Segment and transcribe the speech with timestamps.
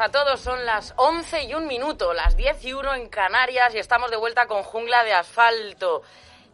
[0.00, 3.78] A todos, son las 11 y un minuto, las 10 y 1 en Canarias y
[3.78, 6.00] estamos de vuelta con Jungla de Asfalto.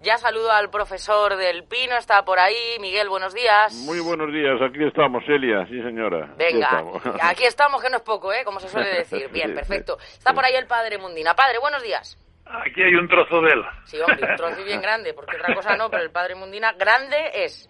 [0.02, 2.76] Ya saludo al profesor del Pino, está por ahí.
[2.80, 3.72] Miguel, buenos días.
[3.86, 6.34] Muy buenos días, aquí estamos, Elia, sí señora.
[6.36, 7.02] Venga, Aquí estamos.
[7.22, 8.42] aquí estamos, que no es poco, ¿eh?
[8.44, 9.28] Como se suele decir.
[9.30, 9.96] Bien, perfecto.
[9.98, 11.34] Está por ahí el padre Mundina.
[11.34, 12.18] Padre, buenos días.
[12.46, 13.62] Aquí hay un trozo de él.
[13.84, 17.30] Sí, hombre, un trozo bien grande, porque otra cosa no, pero el padre Mundina grande
[17.32, 17.68] es.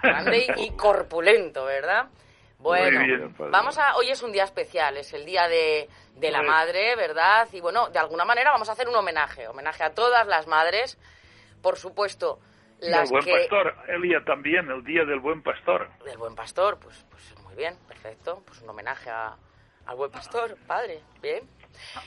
[0.00, 2.06] Grande y, y corpulento, ¿verdad?
[2.62, 3.96] Bueno, bien, vamos a.
[3.96, 7.48] Hoy es un día especial, es el día de, de la madre, ¿verdad?
[7.52, 10.96] Y bueno, de alguna manera vamos a hacer un homenaje, homenaje a todas las madres,
[11.60, 12.38] por supuesto,
[12.80, 13.32] Y el las buen que.
[13.32, 15.88] pastor, Elia también, el día del buen pastor.
[16.04, 19.36] Del buen pastor, pues, pues muy bien, perfecto, pues un homenaje a-
[19.86, 21.42] al buen pastor, padre, bien.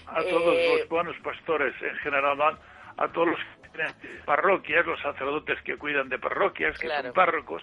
[0.08, 2.58] A todos Eh, los buenos pastores en general, a,
[3.04, 7.04] a todos los que tienen parroquias, los sacerdotes que cuidan de parroquias, que Claro.
[7.08, 7.62] son párrocos,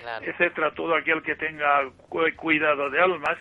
[0.00, 0.24] Claro.
[0.24, 3.38] etcétera, todo aquel que tenga cu- cuidado de almas,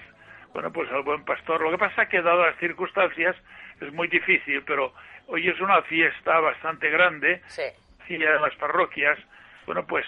[0.53, 1.61] bueno, pues al buen pastor.
[1.61, 3.35] Lo que pasa que dadas las circunstancias
[3.81, 4.93] es muy difícil, pero
[5.27, 7.63] hoy es una fiesta bastante grande Sí,
[8.09, 9.17] y en las parroquias,
[9.65, 10.05] bueno, pues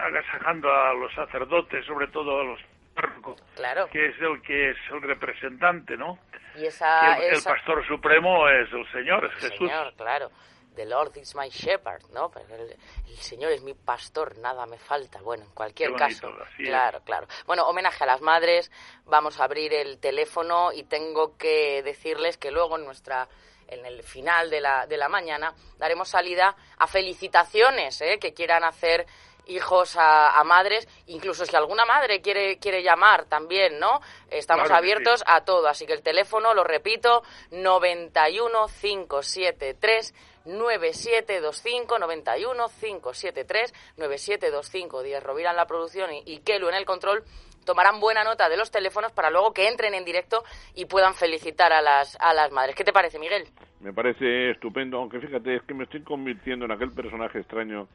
[0.00, 2.60] agasajando a los sacerdotes, sobre todo a los
[2.94, 3.88] párrocos, claro.
[3.90, 6.18] que es el que es el representante, ¿no?
[6.56, 7.16] Y esa.
[7.18, 9.68] el, pastor supremo es el Señor, es El Jesús.
[9.68, 10.30] Señor, claro.
[10.74, 12.30] The Lord is my shepherd, ¿no?
[12.48, 12.76] El,
[13.08, 15.20] el Señor es mi pastor, nada me falta.
[15.20, 16.44] Bueno, en cualquier bonito, caso.
[16.58, 16.66] es.
[16.66, 17.26] claro, claro.
[17.46, 18.70] Bueno, homenaje a las madres.
[19.04, 23.28] Vamos a abrir el teléfono y tengo que decirles que luego en nuestra
[23.68, 28.18] en el final de la, de la mañana daremos salida a felicitaciones ¿eh?
[28.18, 29.06] que quieran hacer
[29.46, 34.00] hijos a, a madres, incluso si alguna madre quiere, quiere llamar también, ¿no?
[34.30, 35.24] Estamos Claro abiertos sí.
[35.26, 45.22] a todo, así que el teléfono, lo repito, 91 573 9725 91 573 9725 Díaz
[45.22, 47.24] Rovira en la producción y, Kelu en el control
[47.64, 50.42] tomarán buena nota de los teléfonos para luego que entren en directo
[50.74, 52.74] y puedan felicitar a las, a las madres.
[52.74, 53.44] ¿Qué te parece, Miguel?
[53.80, 57.88] Me parece estupendo, aunque fíjate, es que me estoy convirtiendo en aquel personaje extraño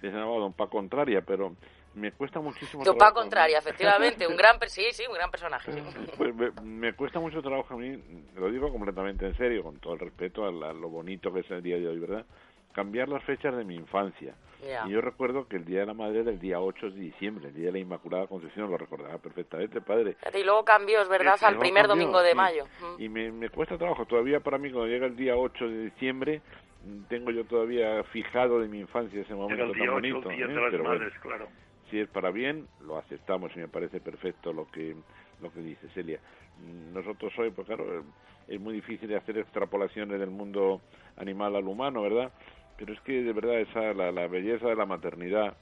[0.00, 1.54] que se llamaba Don Pa Contraria, pero
[1.96, 5.72] me cuesta muchísimo trabajo, contraria, efectivamente, un gran, per- sí, sí, un gran personaje.
[5.72, 5.80] sí.
[6.16, 8.00] Pues me, me cuesta mucho trabajo a mí,
[8.36, 11.50] lo digo completamente en serio, con todo el respeto a, la- lo bonito que es
[11.50, 12.24] el día de hoy, ¿verdad?
[12.72, 14.34] Cambiar las fechas de mi infancia.
[14.86, 17.48] Y yo recuerdo que el Día de la Madre era el día 8 de diciembre,
[17.48, 20.16] el Día de la Inmaculada Concepción, lo recordaba perfectamente, padre.
[20.34, 21.36] Y luego cambios, ¿verdad?
[21.42, 22.36] Al primer cambió, domingo de sí.
[22.36, 22.64] mayo.
[22.80, 23.02] Mm.
[23.02, 26.40] Y me, me cuesta trabajo, todavía para mí cuando llega el día 8 de diciembre,
[27.08, 30.30] tengo yo todavía fijado de mi infancia ese momento Era el tan día 8, bonito.
[30.30, 30.48] el día ¿eh?
[30.48, 31.48] de las Pero bueno, madres, claro.
[31.90, 34.96] Si es para bien, lo aceptamos y me parece perfecto lo que
[35.40, 36.18] lo que dice Celia.
[36.92, 38.04] Nosotros hoy, pues claro,
[38.48, 40.80] es muy difícil hacer extrapolaciones del mundo
[41.16, 42.32] animal al humano, ¿verdad?
[42.78, 45.56] Pero es que de verdad esa la, la belleza de la maternidad,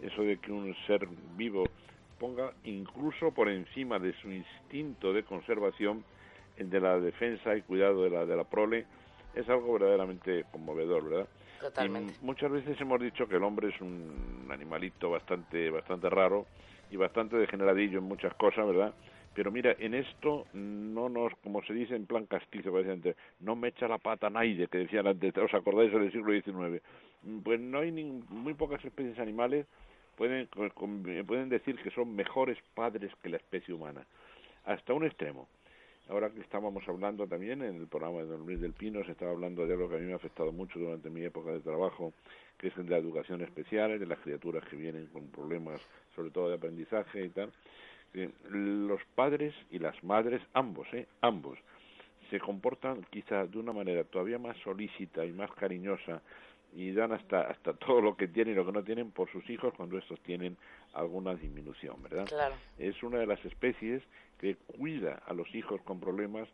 [0.00, 1.06] eso de que un ser
[1.36, 1.64] vivo
[2.18, 6.04] ponga incluso por encima de su instinto de conservación
[6.56, 8.86] el de la defensa y cuidado de la de la prole,
[9.34, 11.28] es algo verdaderamente conmovedor, ¿verdad?
[12.22, 16.46] Muchas veces hemos dicho que el hombre es un animalito bastante, bastante raro
[16.90, 18.94] y bastante degeneradillo en muchas cosas, ¿verdad?
[19.34, 22.72] Pero mira, en esto no nos, como se dice en plan castizo,
[23.40, 26.82] no me echa la pata nadie, que decían antes, ¿os acordáis del siglo XIX?
[27.44, 29.66] Pues no hay ni, muy pocas especies animales
[30.16, 34.04] pueden, pueden decir que son mejores padres que la especie humana,
[34.64, 35.46] hasta un extremo.
[36.08, 39.30] Ahora que estábamos hablando también en el programa de Don Luis del Pino, se estaba
[39.30, 42.14] hablando de algo que a mí me ha afectado mucho durante mi época de trabajo,
[42.56, 45.80] que es el de la educación especial, de las criaturas que vienen con problemas,
[46.16, 47.52] sobre todo de aprendizaje y tal.
[48.50, 51.06] los padres y las madres, ambos, ¿eh?
[51.20, 51.58] ambos,
[52.30, 56.22] se comportan quizá de una manera todavía más solícita y más cariñosa
[56.74, 59.48] y dan hasta hasta todo lo que tienen y lo que no tienen por sus
[59.50, 60.56] hijos cuando estos tienen
[60.94, 62.26] alguna disminución, ¿verdad?
[62.26, 62.54] Claro.
[62.78, 64.02] Es una de las especies
[64.38, 66.48] que cuida a los hijos con problemas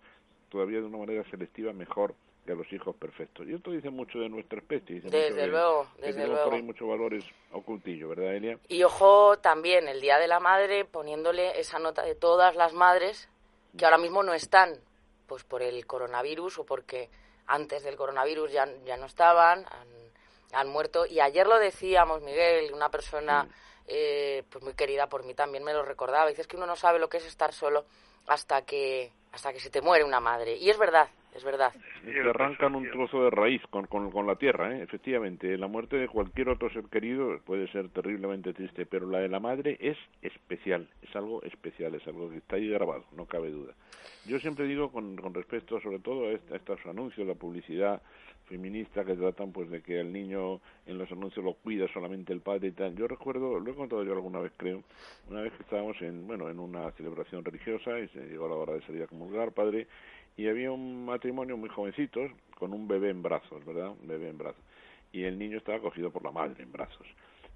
[0.49, 2.15] todavía de una manera selectiva mejor
[2.45, 3.47] que a los hijos perfectos.
[3.49, 5.01] Y esto dice mucho de nuestra especie.
[5.01, 6.53] desde luego, desde luego.
[6.53, 8.59] hay muchos valores ocultillos, ¿verdad, Elia?
[8.69, 13.29] Y ojo también el Día de la Madre poniéndole esa nota de todas las madres
[13.77, 14.75] que ahora mismo no están,
[15.27, 17.09] pues por el coronavirus o porque
[17.47, 19.89] antes del coronavirus ya, ya no estaban, han,
[20.53, 21.07] han muerto.
[21.07, 23.49] Y ayer lo decíamos, Miguel, una persona
[23.87, 26.29] eh, pues muy querida por mí también me lo recordaba.
[26.29, 27.85] Dices que uno no sabe lo que es estar solo
[28.27, 30.57] hasta que, hasta que se te muere una madre.
[30.57, 31.73] Y es verdad, es verdad.
[32.05, 34.83] te arrancan un trozo de raíz con, con, con, la tierra, ¿eh?
[34.83, 35.59] efectivamente.
[35.59, 39.41] La muerte de cualquier otro ser querido puede ser terriblemente triste, pero la de la
[39.41, 43.75] madre es especial, es algo especial, es algo que está ahí grabado, no cabe duda.
[44.27, 48.01] Yo siempre digo, con, con respecto sobre todo a, a estos anuncios, la publicidad,
[48.47, 52.41] feministas que tratan pues de que el niño en los anuncios lo cuida solamente el
[52.41, 52.95] padre y tal.
[52.95, 54.83] Yo recuerdo, lo he contado yo alguna vez creo,
[55.31, 58.75] una vez que estábamos en, bueno, en una celebración religiosa y se llegó la hora
[58.75, 59.87] de salir a comulgar, padre,
[60.37, 63.91] y había un matrimonio muy jovencitos con un bebé en brazos, ¿verdad?
[64.01, 64.63] Un bebé en brazos.
[65.13, 67.07] Y el niño estaba cogido por la madre en brazos.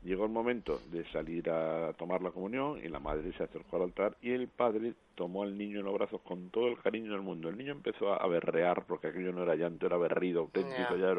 [0.05, 3.83] Llegó el momento de salir a tomar la comunión y la madre se acercó al
[3.83, 7.23] altar y el padre tomó al niño en los brazos con todo el cariño del
[7.23, 7.49] mundo.
[7.49, 11.15] El niño empezó a berrear porque aquello no era llanto, era berrido auténtico ya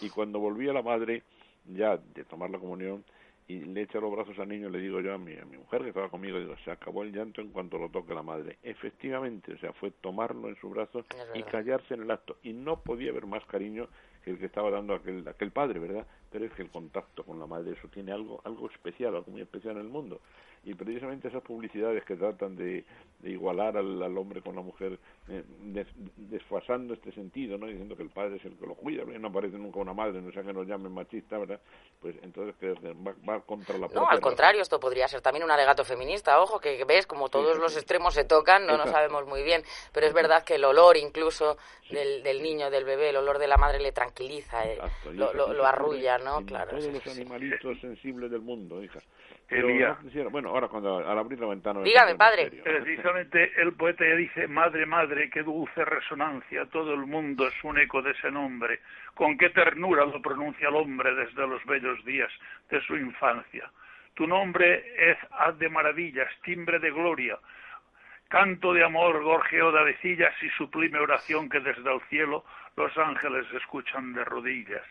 [0.00, 1.22] Y cuando volvía la madre
[1.64, 3.04] ya de tomar la comunión
[3.46, 5.80] y le echa los brazos al niño, le digo yo a mi, a mi mujer
[5.80, 8.58] que estaba conmigo, digo, se acabó el llanto en cuanto lo toque la madre.
[8.62, 12.36] Efectivamente, o sea, fue tomarlo en sus brazos y callarse en el acto.
[12.42, 13.88] Y no podía haber más cariño
[14.22, 16.06] que el que estaba dando aquel, aquel padre, ¿verdad?
[16.30, 19.40] Pero es que el contacto con la madre, eso tiene algo, algo especial, algo muy
[19.40, 20.20] especial en el mundo
[20.68, 22.84] y precisamente esas publicidades que tratan de,
[23.22, 24.98] igualar al, hombre con la mujer,
[25.28, 25.42] eh,
[26.16, 27.66] desfasando este sentido, ¿no?
[27.66, 30.30] diciendo que el padre es el que lo cuida, no aparece nunca una madre, no
[30.30, 31.58] sea que nos llamen machista, ¿verdad?
[32.02, 32.54] Pues entonces
[33.26, 36.84] va, contra la No, al contrario, esto podría ser también un alegato feminista, ojo, que
[36.84, 39.62] ves como todos los extremos se tocan, no, no sabemos muy bien,
[39.94, 41.56] pero es verdad que el olor incluso
[41.90, 44.78] del, del, niño, del bebé, el olor de la madre le tranquiliza, eh,
[45.12, 46.44] lo, lo, arrulla, ¿no?
[46.44, 46.76] Claro.
[46.76, 49.00] Todos los animalitos sensibles del mundo, hija.
[50.30, 51.80] Bueno, ahora cuando al abrir la ventana...
[51.80, 52.50] Dígame, padre.
[52.62, 58.02] Precisamente el poeta dice, madre, madre, qué dulce resonancia, todo el mundo es un eco
[58.02, 58.80] de ese nombre,
[59.14, 62.30] con qué ternura lo pronuncia el hombre desde los bellos días
[62.70, 63.70] de su infancia.
[64.14, 67.38] Tu nombre es haz de maravillas, timbre de gloria,
[68.28, 72.44] canto de amor, gorjeo de avecillas y sublime oración que desde el cielo
[72.76, 74.84] los ángeles escuchan de rodillas.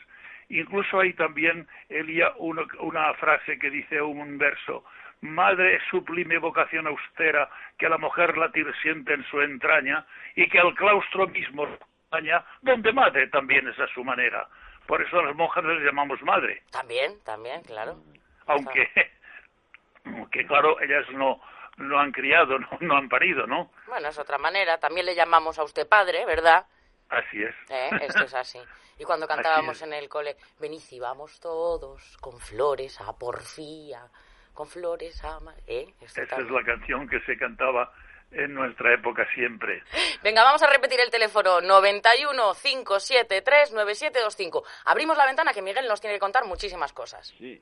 [0.50, 4.84] Incluso hay también, Elia, una frase que dice un verso,
[5.22, 10.06] Madre sublime vocación austera que la mujer latir siente en su entraña
[10.36, 14.48] y que al claustro mismo acompaña, donde madre también es a su manera.
[14.86, 16.62] Por eso a las monjas les llamamos madre.
[16.72, 17.98] También, también, claro.
[18.46, 18.88] Aunque,
[20.06, 21.42] aunque claro, ellas no,
[21.78, 23.72] no han criado, no, no han parido, ¿no?
[23.88, 24.80] Bueno, es otra manera.
[24.80, 26.68] También le llamamos a usted padre, ¿verdad?
[27.10, 27.56] Así es.
[27.70, 27.90] ¿Eh?
[28.02, 28.60] Esto es así.
[29.00, 34.08] Y cuando cantábamos en el cole, venid y vamos todos con flores a porfía,
[34.54, 35.40] con flores a...
[35.68, 35.94] ¿Eh?
[36.02, 37.94] Esa es la canción que se cantaba
[38.32, 39.84] en nuestra época siempre.
[40.24, 44.64] Venga, vamos a repetir el teléfono 91 573 9725.
[44.86, 47.34] Abrimos la ventana que Miguel nos tiene que contar muchísimas cosas.
[47.38, 47.62] Sí.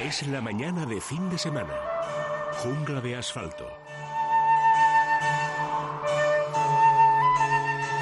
[0.00, 1.74] Es la mañana de fin de semana.
[2.62, 3.79] Jungla de asfalto.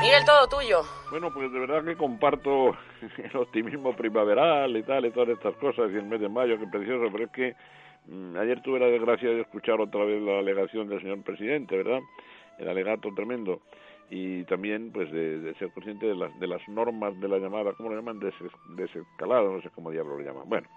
[0.01, 0.83] Miguel, todo tuyo.
[1.11, 2.77] Bueno, pues de verdad que comparto
[3.19, 6.69] el optimismo primaveral y tal, y todas estas cosas, y el mes de mayo, que
[6.69, 7.57] precioso, pero es que
[8.07, 12.01] mm, ayer tuve la desgracia de escuchar otra vez la alegación del señor presidente, ¿verdad?
[12.59, 13.61] El alegato tremendo.
[14.09, 17.91] Y también, pues, de, ser consciente de las, de las normas de la llamada, ¿cómo
[17.91, 18.21] lo llaman?
[18.77, 20.49] desescalado, no sé cómo diablo lo llaman.
[20.49, 20.69] Bueno,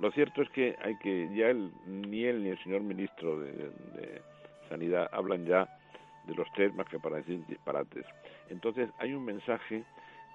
[0.00, 4.20] lo cierto es que hay que, ya él, ni él ni el señor ministro de
[4.68, 5.68] Sanidad hablan ya
[6.26, 8.04] de los tres más que para decir disparates.
[8.50, 9.84] Entonces hay un mensaje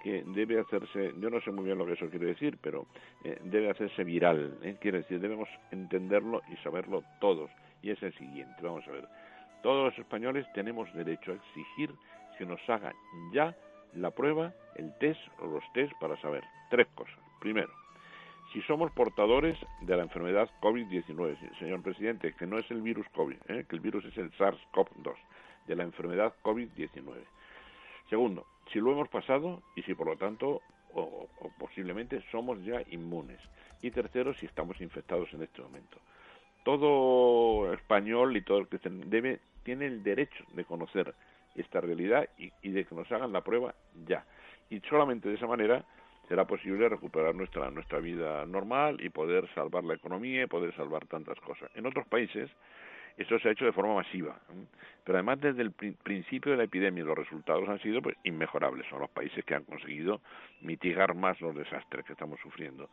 [0.02, 2.86] que debe hacerse, yo no sé muy bien lo que eso quiere decir, pero
[3.22, 4.76] eh, debe hacerse viral, ¿eh?
[4.80, 7.50] quiere decir, debemos entenderlo y saberlo todos.
[7.82, 9.06] Y es el siguiente, vamos a ver.
[9.62, 11.90] Todos los españoles tenemos derecho a exigir
[12.38, 12.94] que nos hagan
[13.32, 13.54] ya
[13.94, 17.18] la prueba, el test o los test para saber tres cosas.
[17.40, 17.70] Primero,
[18.52, 23.36] si somos portadores de la enfermedad COVID-19, señor presidente, que no es el virus COVID,
[23.48, 23.64] ¿eh?
[23.68, 25.14] que el virus es el SARS-CoV-2,
[25.66, 27.22] de la enfermedad COVID-19.
[28.10, 30.60] Segundo, si lo hemos pasado y si por lo tanto
[30.92, 33.38] o, posiblemente somos ya inmunes.
[33.80, 35.96] Y tercero, si estamos infectados en este momento.
[36.64, 41.14] Todo español y todo el que debe tiene el derecho de conocer
[41.54, 43.74] esta realidad y, y de que nos hagan la prueba
[44.06, 44.24] ya.
[44.68, 45.84] Y solamente de esa manera
[46.28, 51.06] será posible recuperar nuestra nuestra vida normal y poder salvar la economía y poder salvar
[51.06, 51.70] tantas cosas.
[51.74, 52.50] En otros países
[53.16, 54.38] esto se ha hecho de forma masiva.
[55.04, 58.86] Pero además desde el principio de la epidemia los resultados han sido pues, inmejorables.
[58.88, 60.20] Son los países que han conseguido
[60.60, 62.88] mitigar más los desastres que estamos sufriendo.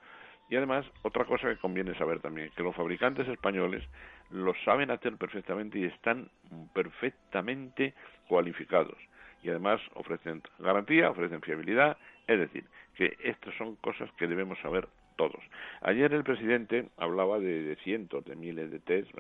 [0.50, 3.84] Y además, otra cosa que conviene saber también, que los fabricantes españoles
[4.30, 6.30] lo saben hacer perfectamente y están
[6.74, 7.94] perfectamente
[8.30, 8.98] cualificados.
[9.44, 11.98] Y además ofrecen garantía, ofrecen fiabilidad,
[12.28, 12.64] es decir,
[12.96, 15.44] que estas son cosas que debemos saber todos.
[15.82, 19.12] Ayer el presidente hablaba de, cientos de miles de test.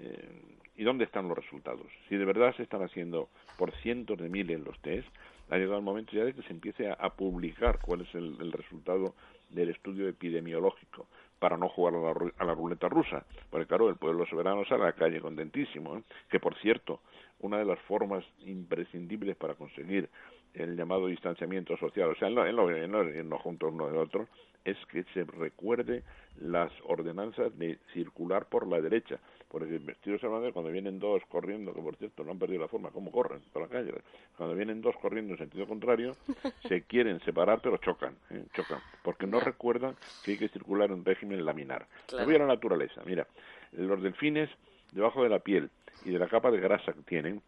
[0.00, 0.42] Eh,
[0.76, 1.86] ¿Y dónde están los resultados?
[2.08, 5.08] Si de verdad se están haciendo por cientos de miles los test,
[5.48, 9.14] ha llegado el momento ya de que se empiece a, publicar cuál es el, resultado
[9.50, 11.06] del estudio epidemiológico
[11.38, 11.94] para no jugar
[12.36, 13.24] a la, ruleta rusa.
[13.48, 15.96] Porque claro, el pueblo soberano sale a la calle contentísimo.
[15.96, 16.02] ¿eh?
[16.28, 17.00] Que por cierto,
[17.40, 20.10] una de las formas imprescindibles para conseguir
[20.52, 24.26] el llamado distanciamiento social, o sea, no, no, no juntos uno del otro,
[24.64, 26.02] es que se recuerde
[26.40, 29.20] las ordenanzas de circular por la derecha.
[29.48, 32.90] Porque vestidos de cuando vienen dos corriendo, que por cierto no han perdido la forma,
[32.90, 33.92] ¿cómo corren por la calle?
[34.36, 36.16] Cuando vienen dos corriendo en sentido contrario,
[36.68, 38.44] se quieren separar pero chocan, ¿eh?
[38.54, 41.86] chocan, porque no recuerdan que hay que circular en régimen laminar.
[42.06, 42.24] Claro.
[42.24, 43.26] voy a la naturaleza, mira,
[43.72, 44.50] los delfines,
[44.92, 45.70] debajo de la piel
[46.04, 47.40] y de la capa de grasa que tienen,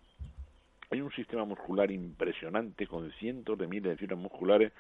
[0.91, 4.73] hay un sistema muscular impresionante con cientos de miles de fibras musculares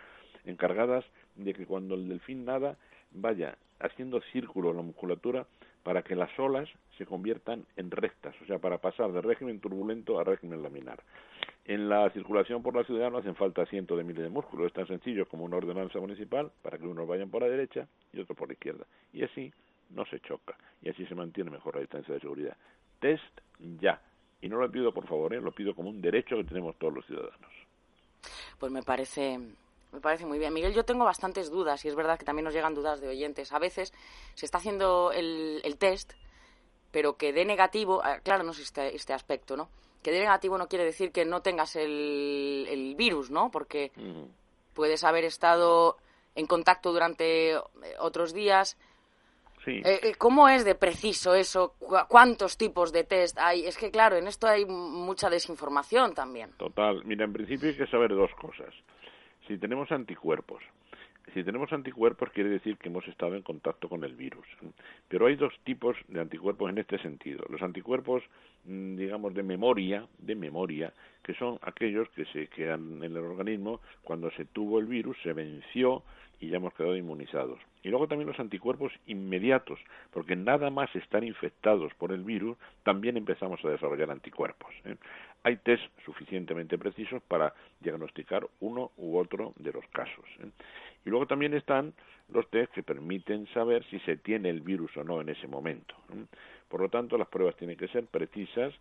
[0.45, 2.77] encargadas de que cuando el delfín nada
[3.11, 5.47] vaya haciendo círculos la musculatura
[5.88, 6.68] para que las olas
[6.99, 11.02] se conviertan en rectas, o sea, para pasar de régimen turbulento a régimen laminar.
[11.64, 14.75] En la circulación por la ciudad no hacen falta cientos de miles de músculos, es
[14.75, 18.37] tan sencillo como una ordenanza municipal para que unos vayan por la derecha y otros
[18.37, 18.85] por la izquierda.
[19.14, 19.50] Y así
[19.88, 22.59] no se choca y así se mantiene mejor la distancia de seguridad.
[23.00, 23.40] Test
[23.80, 23.99] ya.
[24.42, 25.40] Y no lo pido por favor, ¿eh?
[25.40, 27.50] lo pido como un derecho que tenemos todos los ciudadanos.
[28.59, 29.40] Pues me parece
[29.92, 30.52] me parece muy bien.
[30.52, 33.52] Miguel, yo tengo bastantes dudas y es verdad que también nos llegan dudas de oyentes.
[33.52, 33.92] A veces
[34.35, 36.12] se está haciendo el, test,
[36.90, 39.68] pero que dé negativo, ah, claro, no sé este, este aspecto, ¿no?
[40.02, 43.50] Que dé negativo no quiere decir que no tengas el, el virus, ¿no?
[43.50, 43.90] Porque
[44.75, 45.97] puedes haber estado
[46.35, 47.61] en contacto durante eh,
[47.99, 48.78] otros días.
[49.64, 49.83] Sí.
[49.85, 51.75] Eh, eh, ¿Cómo es de preciso eso?
[52.09, 53.66] ¿Cuántos tipos de test hay?
[53.66, 56.52] Es que, claro, en esto hay mucha desinformación también.
[56.59, 57.04] Total.
[57.04, 58.73] Mira, en principio hay que saber dos cosas
[59.49, 60.62] si tenemos anticuerpos,
[61.35, 64.47] si tenemos anticuerpos quiere decir que hemos estado en contacto con el virus.
[65.09, 67.45] Pero hay dos tipos de anticuerpos en este sentido.
[67.49, 68.23] Los anticuerpos,
[68.64, 73.81] mm, digamos, de memoria, de memoria, que son aquellos que se quedan en el organismo
[74.02, 76.02] cuando se tuvo el virus, se venció
[76.40, 77.59] y ya hemos quedado inmunizados.
[77.83, 79.78] Y luego también los anticuerpos inmediatos,
[80.11, 84.73] porque nada más estar infectados por el virus, también empezamos a desarrollar anticuerpos.
[84.85, 84.97] ¿eh?
[85.42, 90.25] Hay test suficientemente precisos para diagnosticar uno u otro de los casos.
[90.40, 90.50] ¿eh?
[91.04, 91.95] Y luego también están
[92.28, 95.95] los test que permiten saber si se tiene el virus o no en ese momento.
[96.12, 96.25] ¿eh?
[96.68, 98.75] Por lo tanto, las pruebas tienen que ser precisas.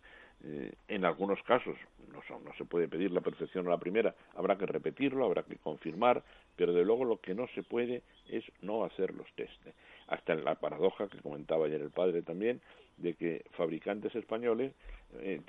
[0.44, 1.76] Eh, en algunos casos
[2.12, 5.56] no, no se puede pedir la perfección a la primera, habrá que repetirlo, habrá que
[5.56, 6.22] confirmar,
[6.54, 9.66] pero de luego lo que no se puede es no hacer los test.
[10.06, 12.60] Hasta en la paradoja que comentaba ayer el padre también,
[12.98, 14.72] de que fabricantes españoles
[15.20, 15.40] eh,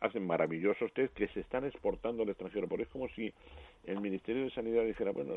[0.00, 2.68] hacen maravillosos test que se están exportando al extranjero.
[2.68, 3.32] Porque es como si
[3.84, 5.34] el Ministerio de Sanidad dijera, bueno,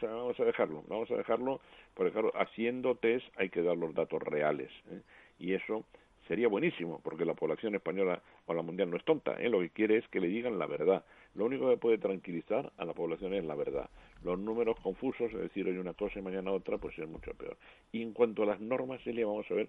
[0.00, 1.60] vamos a dejarlo, vamos a dejarlo,
[1.94, 4.70] porque claro, haciendo test hay que dar los datos reales.
[4.90, 5.00] ¿eh?
[5.38, 5.84] Y eso
[6.26, 9.48] sería buenísimo, porque la población española o la mundial no es tonta, ¿eh?
[9.48, 11.04] lo que quiere es que le digan la verdad.
[11.34, 13.90] Lo único que puede tranquilizar a la población es la verdad.
[14.22, 17.56] Los números confusos, es decir, hoy una cosa y mañana otra, pues es mucho peor.
[17.92, 19.68] Y en cuanto a las normas, Celia, vamos a ver,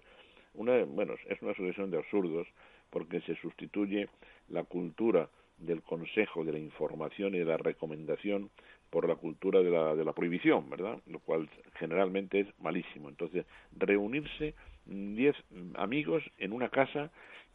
[0.56, 2.46] una, bueno, es una sucesión de absurdos,
[2.90, 4.08] porque se sustituye
[4.48, 8.50] la cultura del consejo, de la información y de la recomendación
[8.90, 10.98] por la cultura de la, de la prohibición, ¿verdad?
[11.06, 13.08] Lo cual generalmente es malísimo.
[13.08, 13.46] Entonces,
[13.76, 15.34] reunirse diez
[15.74, 17.10] amigos en una casa,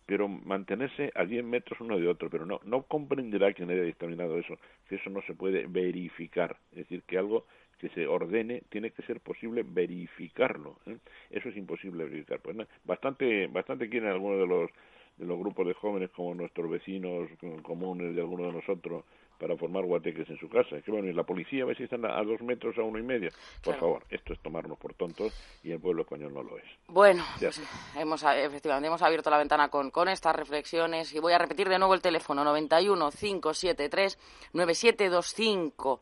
[0.06, 4.38] pero mantenerse a diez metros uno de otro, pero no, no comprenderá quien haya dictaminado
[4.38, 4.58] eso,
[4.90, 7.46] que eso no se puede verificar, es decir, que algo
[7.82, 10.98] que se ordene tiene que ser posible verificarlo, ¿eh?
[11.32, 12.40] eso es imposible verificar.
[12.40, 14.70] Pues bastante, bastante quieren algunos de los
[15.18, 17.30] de los grupos de jóvenes como nuestros vecinos
[17.64, 19.04] comunes de algunos de nosotros
[19.38, 20.78] para formar guateques en su casa.
[20.78, 23.00] Es que bueno, y la policía a ver si están a, dos metros, a uno
[23.00, 23.30] y medio.
[23.64, 25.34] Por favor, esto es tomarnos por tontos
[25.64, 26.66] y el pueblo español no lo es.
[26.88, 27.62] Bueno, pues,
[27.96, 31.80] hemos, efectivamente hemos abierto la ventana con, con estas reflexiones y voy a repetir de
[31.80, 36.02] nuevo el teléfono 91 573 9725.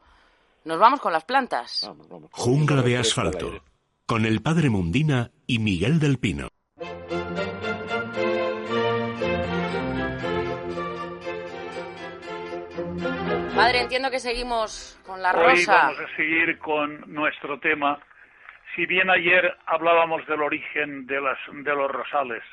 [0.65, 1.83] Nos vamos con las plantas.
[1.87, 2.29] Vamos, vamos.
[2.33, 3.61] Jungla de asfalto.
[4.05, 6.47] Con el padre Mundina y Miguel del Pino.
[13.55, 15.73] Padre, entiendo que seguimos con la Hoy rosa.
[15.75, 17.99] vamos a seguir con nuestro tema.
[18.75, 22.43] Si bien ayer hablábamos del origen de, las, de los rosales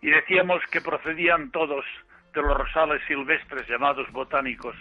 [0.00, 1.84] y decíamos que procedían todos
[2.34, 4.74] de los rosales silvestres llamados botánicos,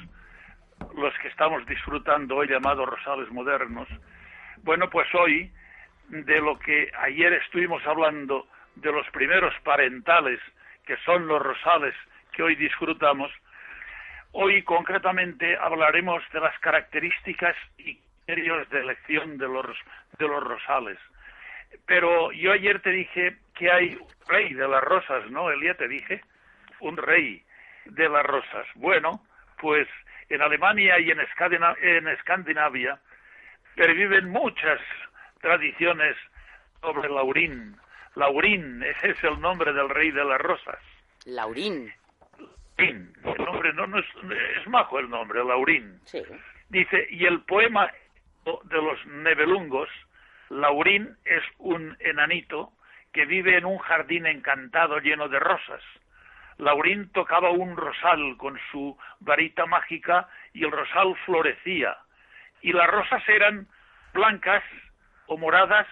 [0.95, 3.87] los que estamos disfrutando hoy llamados rosales modernos,
[4.63, 5.51] bueno, pues hoy,
[6.09, 10.39] de lo que ayer estuvimos hablando de los primeros parentales,
[10.85, 11.95] que son los rosales
[12.31, 13.31] que hoy disfrutamos,
[14.31, 19.77] hoy concretamente hablaremos de las características y criterios de elección de los,
[20.17, 20.97] de los rosales.
[21.85, 25.75] Pero yo ayer te dije que hay un rey de las rosas, ¿no, Elia?
[25.75, 26.21] Te dije,
[26.79, 27.43] un rey
[27.85, 28.67] de las rosas.
[28.75, 29.21] Bueno,
[29.57, 29.87] pues
[30.29, 32.99] en Alemania y en, Escandina- en Escandinavia
[33.75, 34.79] perviven muchas
[35.41, 36.15] tradiciones
[36.81, 37.75] sobre Laurín.
[38.15, 40.77] Laurín, ese es el nombre del rey de las rosas.
[41.25, 41.93] Laurín.
[42.77, 44.05] Laurín, el nombre no, no es,
[44.59, 45.99] es majo el nombre, Laurín.
[46.05, 46.23] Sí.
[46.69, 47.89] Dice, y el poema
[48.45, 49.89] de los nebelungos,
[50.49, 52.71] Laurín es un enanito
[53.13, 55.81] que vive en un jardín encantado lleno de rosas.
[56.59, 61.97] Laurín tocaba un rosal con su varita mágica y el rosal florecía.
[62.61, 63.67] Y las rosas eran
[64.13, 64.63] blancas
[65.27, 65.87] o moradas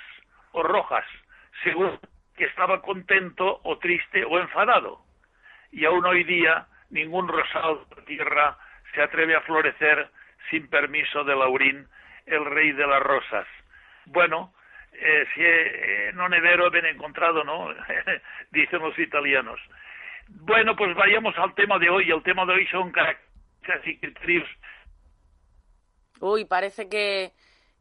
[0.52, 1.06] o rojas,
[1.64, 1.98] según
[2.36, 5.02] que estaba contento o triste o enfadado.
[5.72, 8.58] Y aún hoy día ningún rosal de tierra
[8.94, 10.10] se atreve a florecer
[10.50, 11.88] sin permiso de Laurín,
[12.26, 13.48] el rey de las rosas.
[14.06, 14.54] Bueno,
[14.92, 17.74] eh, si eh, non è vero encontrado, ¿no?
[18.50, 19.62] Dicen los italianos.
[20.30, 22.10] Bueno, pues vayamos al tema de hoy.
[22.10, 24.48] El tema de hoy son características
[26.20, 27.34] Uy, parece que,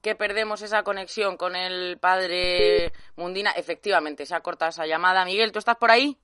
[0.02, 3.52] que perdemos esa conexión con el padre Mundina.
[3.52, 5.24] Efectivamente, se ha cortado esa llamada.
[5.24, 6.18] Miguel, ¿tú estás por ahí?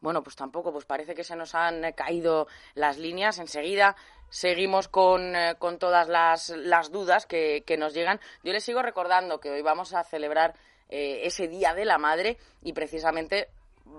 [0.00, 3.38] Bueno, pues tampoco, pues parece que se nos han caído las líneas.
[3.38, 3.96] Enseguida
[4.30, 8.20] seguimos con, eh, con todas las, las dudas que, que nos llegan.
[8.42, 10.54] Yo les sigo recordando que hoy vamos a celebrar
[10.88, 13.48] eh, ese Día de la Madre y precisamente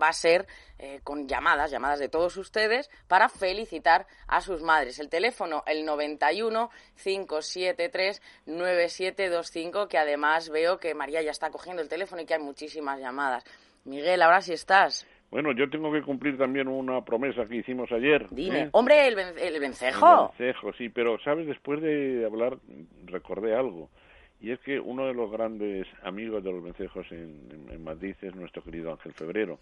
[0.02, 0.48] va a ser
[0.80, 5.00] eh, con llamadas, llamadas de todos ustedes para felicitar a sus madres.
[5.00, 6.70] El teléfono, el 91
[7.04, 12.42] 573 9725, que además veo que María ya está cogiendo el teléfono y que hay
[12.42, 13.44] muchísimas llamadas.
[13.86, 15.08] Miguel, ahora sí estás.
[15.32, 18.28] Bueno, yo tengo que cumplir también una promesa que hicimos ayer.
[18.32, 18.60] Dime.
[18.64, 18.70] ¿eh?
[18.74, 20.34] Hombre, el, ven- el vencejo.
[20.38, 22.58] El vencejo, sí, pero sabes, después de hablar
[23.06, 23.90] recordé algo.
[24.42, 28.64] Y es que uno de los grandes amigos de los vencejos en, Madrid es nuestro
[28.64, 29.60] querido Ángel Febrero.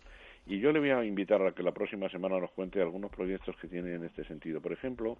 [0.47, 3.55] Y yo le voy a invitar a que la próxima semana nos cuente algunos proyectos
[3.57, 4.61] que tiene en este sentido.
[4.61, 5.17] Por ejemplo,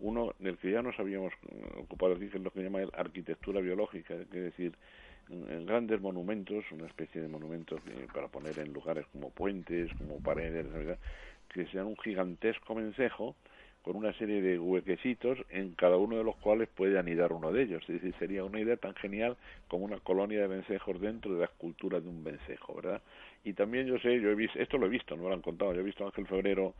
[0.00, 1.32] uno del que ya nos habíamos
[1.76, 4.72] ocupado aquí, que es lo que llama arquitectura biológica, es decir,
[5.28, 7.80] grandes monumentos, una especie de monumentos
[8.12, 10.66] para poner en lugares como puentes, como paredes,
[11.48, 13.36] que sean un gigantesco vencejo
[13.86, 17.62] con una serie de huequecitos en cada uno de los cuales puede anidar uno de
[17.62, 17.84] ellos.
[17.88, 19.36] Es decir, sería una idea tan genial
[19.68, 23.00] como una colonia de vencejos dentro de la escultura de un vencejo, ¿verdad?
[23.44, 25.40] Y también yo sé, yo he visto, esto lo he visto, no me lo han
[25.40, 26.74] contado, yo he visto a Ángel Febrero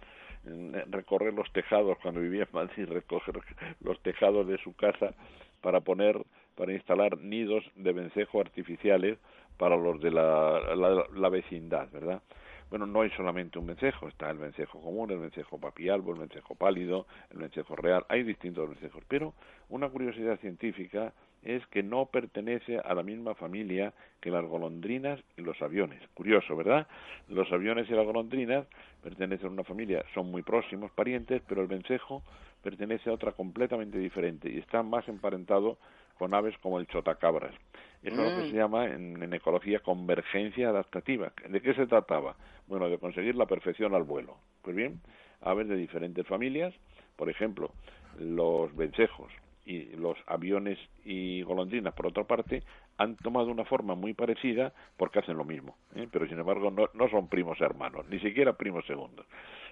[0.49, 3.39] eh, recorrer los tejados cuando vivía en Madrid, recoger
[3.83, 5.15] los tejados de su casa
[5.61, 6.21] para poner,
[6.57, 9.17] para instalar nidos de vencejo artificiales
[9.59, 10.75] para los de la,
[11.15, 12.21] la vecindad, ¿verdad?
[12.69, 16.57] Bueno, no hay solamente un vencejo, está el vencejo común, el vencejo papialbo, el vencejo
[16.57, 19.35] pálido, el vencejo real, hay distintos vencejos, pero
[19.69, 25.43] una curiosidad científica es que no pertenece a la misma familia que las golondrinas y
[25.43, 26.03] los aviones.
[26.15, 26.89] Curioso, ¿verdad?
[27.29, 28.67] Los aviones y las golondrinas
[29.01, 32.25] pertenecen a una familia, son muy próximos parientes, pero el vencejo
[32.63, 35.79] pertenece a otra completamente diferente y está más emparentado
[36.19, 37.55] con aves como el chotacabras.
[38.03, 38.51] Eso es lo que Mm.
[38.51, 41.33] se llama en, en ecología convergencia adaptativa.
[41.49, 42.37] ¿De qué se trataba?
[42.67, 44.37] Bueno, de conseguir la perfección al vuelo.
[44.63, 45.01] Pues bien,
[45.41, 46.75] aves de diferentes familias,
[47.17, 47.71] por ejemplo,
[48.19, 49.33] los vencejos
[49.65, 52.63] y los aviones y golondrinas, por otra parte,
[52.99, 56.07] han tomado una forma muy parecida porque hacen lo mismo, ¿eh?
[56.11, 59.27] pero sin embargo no, no son primos hermanos, ni siquiera primos segundos.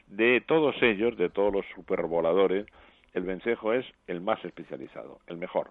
[0.09, 2.67] De todos ellos, de todos los supervoladores,
[3.15, 5.71] el vencejo es el más especializado, el mejor.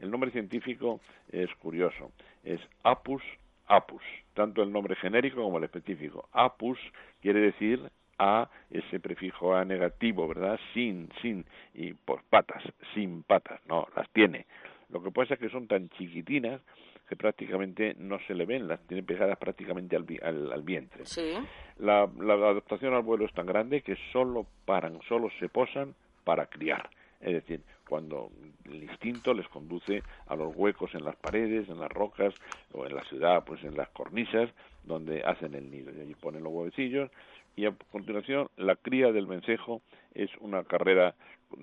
[0.00, 2.10] El nombre científico es curioso,
[2.42, 3.22] es Apus
[3.70, 4.02] apus,
[4.34, 6.28] tanto el nombre genérico como el específico.
[6.32, 6.78] Apus
[7.22, 10.58] quiere decir a ese prefijo a negativo, ¿verdad?
[10.74, 12.62] Sin, sin, y por patas,
[12.94, 14.46] sin patas, no, las tiene.
[14.90, 16.60] Lo que pasa es que son tan chiquitinas
[17.08, 21.06] que prácticamente no se le ven, las tiene pegadas prácticamente al, al, al vientre.
[21.06, 21.32] Sí.
[21.78, 26.46] La, la adaptación al vuelo es tan grande que solo paran, solo se posan para
[26.46, 26.90] criar.
[27.20, 28.30] Es decir, cuando
[28.66, 32.32] el instinto les conduce a los huecos en las paredes, en las rocas
[32.72, 34.48] o en la ciudad, pues en las cornisas
[34.84, 35.90] donde hacen el nido.
[35.90, 37.10] Y allí ponen los huevecillos
[37.56, 39.82] y a continuación la cría del vencejo
[40.14, 41.16] es una carrera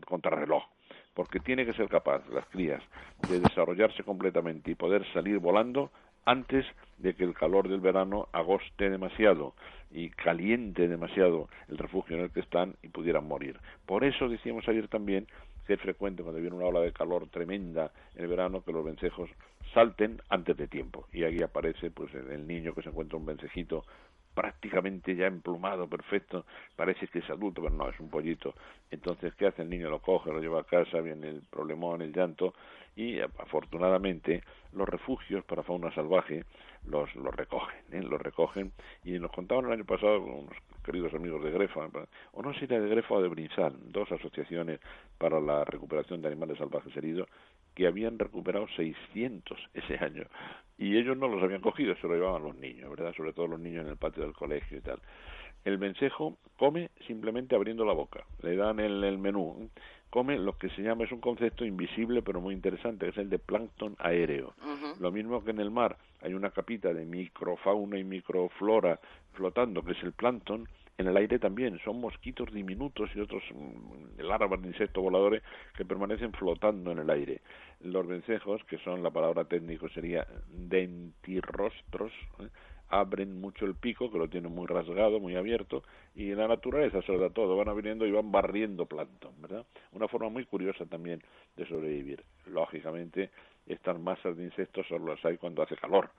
[0.05, 0.63] contrarreloj
[1.13, 2.83] porque tiene que ser capaz las crías
[3.29, 5.91] de desarrollarse completamente y poder salir volando
[6.25, 6.65] antes
[6.97, 9.55] de que el calor del verano agoste demasiado
[9.89, 13.57] y caliente demasiado el refugio en el que están y pudieran morir.
[13.85, 15.25] Por eso decíamos ayer también
[15.73, 19.29] es frecuente cuando viene una ola de calor tremenda en el verano que los vencejos
[19.73, 23.83] salten antes de tiempo y aquí aparece pues el niño que se encuentra un vencejito
[24.37, 28.53] prácticamente ya emplumado, perfecto, parece que es adulto, pero no, es un pollito.
[28.91, 29.89] Entonces, ¿qué hace el niño?
[29.89, 32.53] Lo coge, lo lleva a casa, viene el problemón, el llanto,
[32.95, 36.45] y afortunadamente los refugios para fauna salvaje
[36.89, 38.01] los, los recogen, ¿eh?
[38.01, 38.71] los recogen,
[39.03, 41.89] y nos contaban el año pasado con unos queridos amigos de Grefa,
[42.31, 44.79] o no sé si de Grefa o de Brinzal, dos asociaciones
[45.17, 47.27] para la recuperación de animales salvajes heridos,
[47.75, 50.23] que habían recuperado 600 ese año
[50.77, 53.13] y ellos no los habían cogido, se lo llevaban los niños, ¿verdad?
[53.15, 54.99] Sobre todo los niños en el patio del colegio y tal.
[55.65, 59.69] El vencejo come simplemente abriendo la boca, le dan el, el menú,
[60.09, 63.29] come lo que se llama, es un concepto invisible pero muy interesante, que es el
[63.29, 64.53] de plancton aéreo.
[64.99, 68.99] Lo mismo que en el mar hay una capita de microfauna y microflora
[69.33, 70.67] flotando, que es el plancton,
[70.97, 75.43] en el aire también son mosquitos diminutos y otros mm, larvas de insectos voladores
[75.75, 77.41] que permanecen flotando en el aire.
[77.81, 82.47] Los vencejos, que son la palabra técnico sería dentirrostros, ¿eh?
[82.89, 85.83] Abren mucho el pico, que lo tienen muy rasgado, muy abierto,
[86.15, 89.65] y en la naturaleza se lo da todo, van abriendo y van barriendo plancton, ¿verdad?
[89.91, 91.21] Una forma muy curiosa también
[91.55, 92.23] de sobrevivir.
[92.45, 93.31] Lógicamente,
[93.65, 96.09] estas masas de insectos solo las hay cuando hace calor,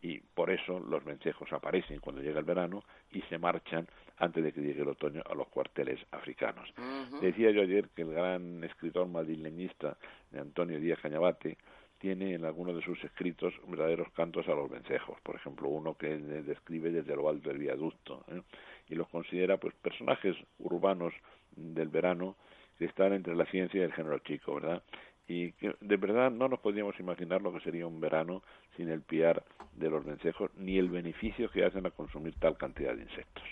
[0.00, 3.86] y por eso los vencejos aparecen cuando llega el verano y se marchan
[4.18, 6.72] antes de que llegue el otoño a los cuarteles africanos.
[7.20, 9.96] Decía yo ayer que el gran escritor madrileñista
[10.30, 11.56] de Antonio Díaz Cañabate
[11.98, 16.16] tiene en algunos de sus escritos verdaderos cantos a los vencejos, por ejemplo uno que
[16.16, 18.40] describe desde lo alto del viaducto ¿eh?
[18.88, 21.12] y los considera pues personajes urbanos
[21.56, 22.36] del verano
[22.78, 24.82] que están entre la ciencia y el género chico, ¿verdad?
[25.28, 28.42] y que de verdad no nos podríamos imaginar lo que sería un verano
[28.76, 32.94] sin el piar de los vencejos ni el beneficio que hacen a consumir tal cantidad
[32.94, 33.44] de insectos.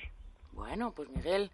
[0.52, 1.50] Bueno, pues Miguel,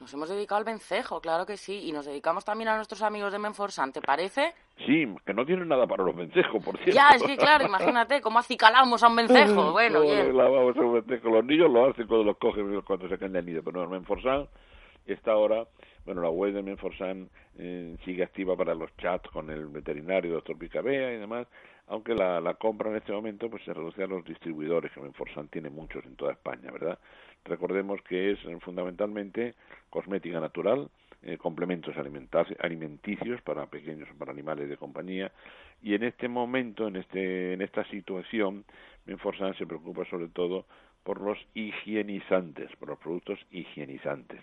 [0.00, 3.32] nos hemos dedicado al vencejo, claro que sí, y nos dedicamos también a nuestros amigos
[3.32, 4.54] de Menforsan, ¿te parece?
[4.86, 6.92] Sí, que no tienen nada para los vencejos, por cierto.
[6.92, 10.36] Ya, es que claro, imagínate cómo acicalamos a un vencejo, bueno, bien.
[10.36, 14.46] Los niños lo hacen cuando los cogen, cuando se caen del nido, pero no, Menforsan
[15.06, 15.66] está ahora
[16.08, 20.56] bueno, la web de Menforsan eh, sigue activa para los chats con el veterinario, doctor
[20.56, 21.46] Picabea y demás,
[21.86, 25.48] aunque la, la compra en este momento pues se reduce a los distribuidores, que Menforsan
[25.48, 26.98] tiene muchos en toda España, ¿verdad?
[27.48, 29.54] Recordemos que es eh, fundamentalmente
[29.90, 30.88] cosmética natural,
[31.22, 31.94] eh, complementos
[32.60, 35.32] alimenticios para pequeños para animales de compañía
[35.82, 38.64] y en este momento en este en esta situación
[39.06, 40.64] Menforsan se preocupa sobre todo
[41.02, 44.40] por los higienizantes por los productos higienizantes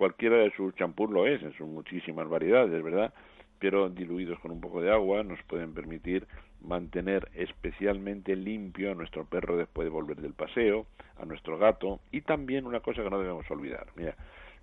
[0.00, 3.12] cualquiera de sus champús lo es, en sus muchísimas variedades, ¿verdad?
[3.58, 6.26] Pero diluidos con un poco de agua nos pueden permitir
[6.62, 10.86] mantener especialmente limpio a nuestro perro después de volver del paseo,
[11.18, 13.88] a nuestro gato y también una cosa que no debemos olvidar.
[13.96, 14.14] Mira,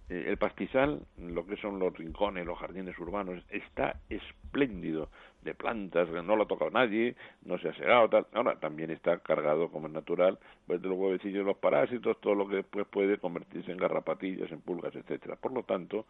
[0.09, 5.09] eh, el pastizal, lo que son los rincones, los jardines urbanos, está espléndido
[5.41, 8.27] de plantas, no lo ha tocado nadie, no se ha segado, tal.
[8.33, 12.47] Ahora también está cargado, como es natural, pues de los huevecillos, los parásitos, todo lo
[12.47, 15.35] que después puede convertirse en garrapatillas, en pulgas, etcétera.
[15.35, 16.05] Por lo tanto,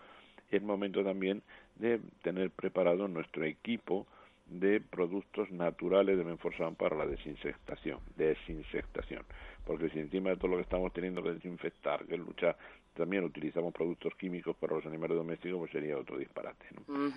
[0.51, 1.41] es momento también
[1.75, 4.05] de tener preparado nuestro equipo
[4.49, 9.23] de productos naturales de Menforsan para la desinsectación, desinsectación,
[9.65, 12.55] porque si encima de todo lo que estamos teniendo que desinfectar, que luchar
[12.97, 16.65] también utilizamos productos químicos para los animales domésticos, pues sería otro disparate.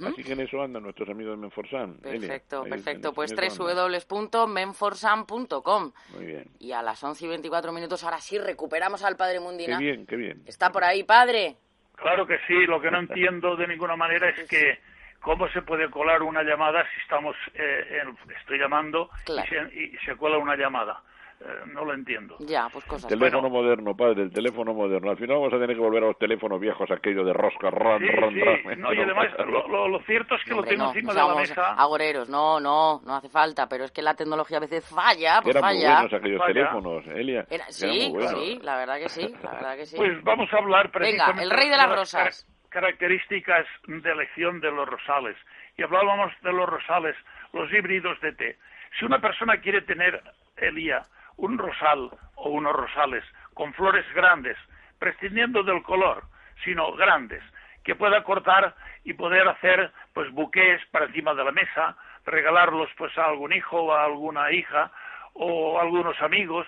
[0.05, 1.95] Así que en eso andan nuestros amigos de Menforsan.
[1.95, 3.15] Perfecto, perfecto.
[3.15, 5.93] Pues www.menforsan.com.
[6.15, 6.45] Muy bien.
[6.59, 9.79] Y a las 11 y 24 minutos, ahora sí, recuperamos al Padre Mundina.
[9.79, 10.43] Qué bien, qué bien.
[10.45, 11.57] ¿Está por ahí, Padre?
[11.97, 12.67] Claro que sí.
[12.67, 14.79] Lo que no entiendo de ninguna manera es que
[15.21, 18.03] cómo se puede colar una llamada si estamos, eh,
[18.41, 21.03] estoy llamando y, se, y se cuela una llamada.
[21.43, 22.37] Eh, no lo entiendo.
[22.41, 23.09] Ya, pues cosas.
[23.09, 25.11] Teléfono moderno, padre, el teléfono moderno.
[25.11, 28.03] Al final vamos a tener que volver a los teléfonos viejos, aquellos de rosca, ron,
[28.07, 28.35] ron,
[28.79, 29.29] No, y además,
[29.71, 31.75] lo, lo, cierto es que lo tengo encima de la mesa.
[31.79, 35.57] Agoreros, no, no, no hace falta, pero es que la tecnología a veces falla, pues
[35.57, 35.89] Eran falla.
[35.89, 37.47] muy buenos aquellos teléfonos, Elia.
[37.69, 39.97] sí, sí, la verdad que sí, la verdad que sí.
[39.97, 42.47] Pues vamos a hablar precisamente Venga, el rey de las rosas.
[42.71, 45.37] Características de elección de los rosales.
[45.77, 47.17] Y hablábamos de los rosales,
[47.53, 48.59] los híbridos de té.
[48.99, 50.23] Si una persona quiere tener,
[50.57, 51.05] Elia,
[51.37, 54.57] un rosal o unos rosales con flores grandes,
[54.99, 56.25] prescindiendo del color,
[56.65, 57.43] sino grandes,
[57.85, 63.17] que pueda cortar y poder hacer pues buqués para encima de la mesa, regalarlos pues
[63.17, 64.93] a algún hijo o a alguna hija
[65.33, 66.67] o a algunos amigos.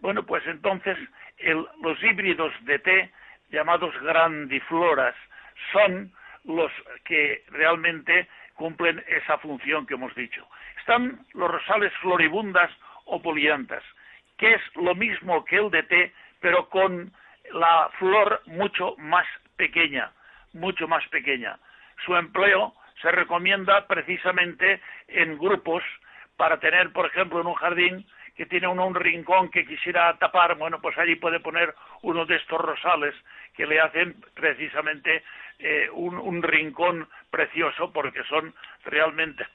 [0.00, 0.96] Bueno, pues entonces
[1.82, 3.12] los híbridos de té
[3.50, 5.14] llamados grandifloras
[5.72, 6.12] son
[6.44, 6.70] los
[7.04, 10.46] que realmente cumplen esa función que hemos dicho.
[10.78, 12.70] Están los rosales floribundas
[13.06, 13.82] o poliantas,
[14.36, 17.12] que es lo mismo que el de té, pero con
[17.52, 20.12] la flor mucho más pequeña,
[20.52, 21.58] mucho más pequeña.
[22.04, 25.82] Su empleo se recomienda precisamente en grupos
[26.36, 30.56] para tener, por ejemplo, en un jardín que tiene uno un rincón que quisiera tapar,
[30.56, 33.14] bueno, pues allí puede poner uno de estos rosales
[33.54, 35.22] que le hacen precisamente
[35.60, 38.52] eh, un, un rincón precioso porque son
[38.84, 39.46] realmente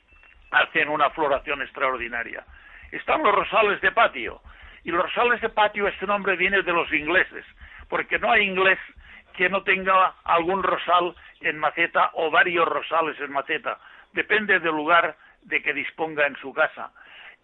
[0.52, 2.44] hacen una floración extraordinaria.
[2.92, 4.42] Están los rosales de patio.
[4.84, 7.46] Y los rosales de patio, este nombre viene de los ingleses,
[7.90, 8.80] porque no hay inglés
[9.36, 13.78] que no tenga algún rosal en maceta o varios rosales en maceta.
[14.14, 16.92] Depende del lugar de que disponga en su casa.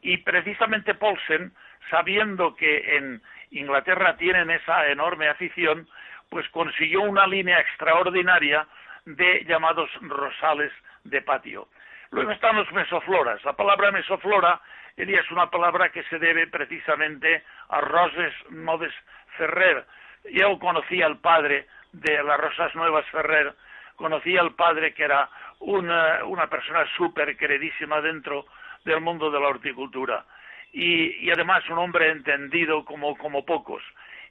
[0.02, 1.54] Y precisamente Paulsen,
[1.90, 5.88] sabiendo que en Inglaterra tienen esa enorme afición,
[6.30, 8.68] pues consiguió una línea extraordinaria
[9.06, 10.72] de llamados rosales
[11.04, 11.68] de patio.
[12.12, 13.44] Luego están los mesofloras.
[13.44, 14.62] La palabra mesoflora
[14.98, 18.94] es una palabra que se debe precisamente a Roses Noves
[19.38, 19.86] Ferrer.
[20.32, 23.54] Yo conocía al padre de las Rosas Nuevas Ferrer,
[23.96, 25.30] conocía al padre que era
[25.60, 28.46] una, una persona súper queridísima dentro
[28.84, 30.26] del mundo de la horticultura
[30.72, 33.82] y, y, además un hombre entendido como, como pocos.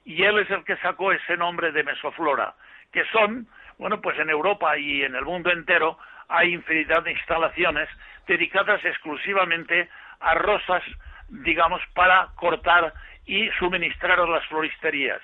[0.05, 2.53] Y él es el que sacó ese nombre de mesoflora,
[2.93, 3.47] que son,
[3.79, 5.97] bueno, pues en Europa y en el mundo entero
[6.27, 7.89] hay infinidad de instalaciones
[8.27, 10.83] dedicadas exclusivamente a rosas,
[11.29, 12.93] digamos, para cortar
[13.25, 15.21] y suministrar a las floristerías.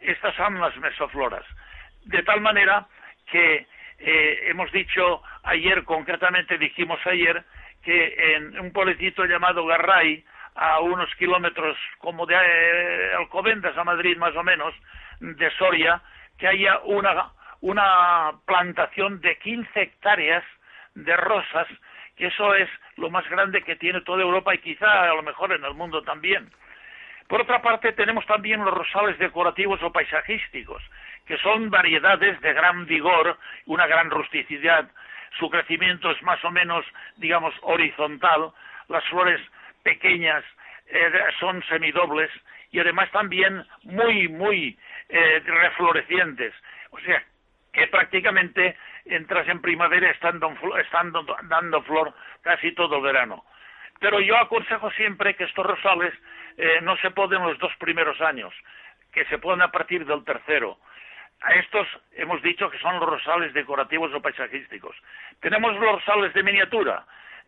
[0.00, 1.44] Estas son las mesofloras.
[2.04, 2.86] De tal manera
[3.30, 3.66] que
[3.98, 7.44] eh, hemos dicho ayer, concretamente dijimos ayer,
[7.82, 10.24] que en un pueblecito llamado Garray,
[10.56, 14.74] a unos kilómetros como de eh, Alcobendas a Madrid más o menos,
[15.20, 16.00] de Soria,
[16.38, 17.30] que haya una,
[17.60, 20.44] una plantación de 15 hectáreas
[20.94, 21.66] de rosas,
[22.16, 25.52] que eso es lo más grande que tiene toda Europa y quizá a lo mejor
[25.52, 26.50] en el mundo también.
[27.28, 30.82] Por otra parte, tenemos también los rosales decorativos o paisajísticos,
[31.26, 33.36] que son variedades de gran vigor,
[33.66, 34.88] una gran rusticidad.
[35.38, 36.84] Su crecimiento es más o menos,
[37.16, 38.52] digamos, horizontal.
[38.88, 39.40] Las flores
[39.82, 40.44] pequeñas
[40.86, 42.30] eh, son semidobles
[42.70, 46.54] y además también muy, muy eh, reflorecientes.
[46.90, 47.22] O sea,
[47.72, 50.54] que prácticamente entras en primavera estando,
[51.44, 53.44] dando flor casi todo el verano.
[54.00, 56.12] Pero yo aconsejo siempre que estos rosales
[56.56, 58.54] eh, no se poden los dos primeros años,
[59.12, 60.78] que se poden a partir del tercero.
[61.42, 64.96] A estos hemos dicho que son los rosales decorativos o paisajísticos.
[65.40, 67.04] Tenemos los rosales de miniatura,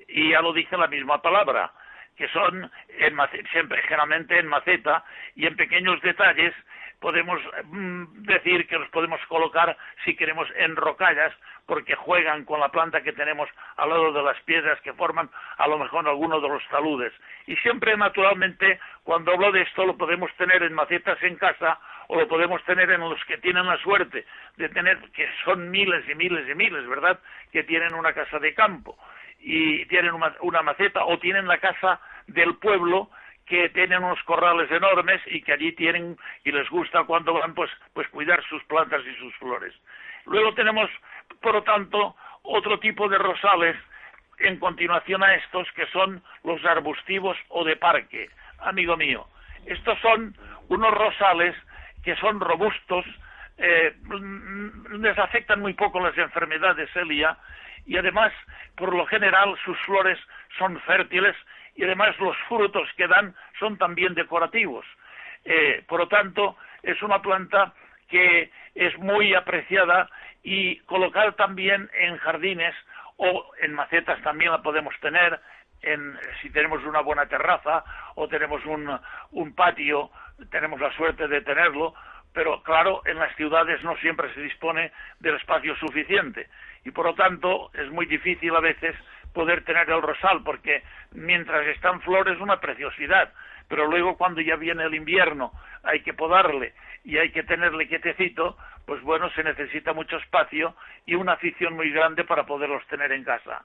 [0.07, 1.73] y ya lo dice la misma palabra,
[2.17, 3.17] que son en,
[3.51, 5.05] siempre generalmente en maceta
[5.37, 6.53] y en pequeños detalles
[7.01, 11.33] podemos mm, decir que los podemos colocar si queremos en rocallas
[11.65, 15.69] porque juegan con la planta que tenemos al lado de las piedras que forman a
[15.69, 17.13] lo mejor algunos de los taludes.
[17.47, 22.17] Y siempre naturalmente cuando hablo de esto lo podemos tener en macetas en casa o
[22.17, 24.25] lo podemos tener en los que tienen la suerte
[24.57, 27.21] de tener, que son miles y miles y miles, ¿verdad?,
[27.53, 28.99] que tienen una casa de campo
[29.39, 33.11] y tienen una maceta o tienen la casa del pueblo
[33.47, 37.71] que tienen unos corrales enormes y que allí tienen y les gusta cuando van pues
[37.95, 39.75] pues cuidar sus plantas y sus flores.
[40.27, 40.91] Luego tenemos,
[41.41, 43.77] por lo tanto, otro tipo de rosales
[44.39, 48.29] en continuación a estos que son los arbustivos o de parque,
[48.61, 49.27] amigo mío.
[49.67, 50.37] Estos son
[50.69, 51.55] unos rosales
[52.03, 53.05] que son robustos,
[53.59, 53.95] eh,
[54.99, 57.37] les afectan muy poco las enfermedades, Elia,
[57.87, 58.33] y además,
[58.77, 60.19] por lo general, sus flores
[60.59, 61.35] son fértiles
[61.75, 64.85] y además los frutos que dan son también decorativos.
[65.45, 67.73] Eh, por lo tanto, es una planta
[68.09, 70.09] que es muy apreciada
[70.43, 72.75] y colocar también en jardines
[73.17, 75.41] o en macetas también la podemos tener,
[75.83, 77.85] en, si tenemos una buena terraza
[78.15, 80.11] o tenemos un patio,
[80.51, 81.95] tenemos la suerte de tenerlo,
[82.33, 86.49] pero claro, en las ciudades no siempre se dispone del espacio suficiente
[86.85, 88.95] y por lo tanto es muy difícil a veces
[89.33, 93.33] poder tener el rosal, porque mientras están flores es una preciosidad,
[93.69, 96.75] pero luego cuando ya viene el invierno hay que podarle
[97.05, 100.75] y hay que tenerle quietecito, pues bueno, se necesita mucho espacio
[101.07, 103.65] y una afición muy grande para poderlos tener en casa.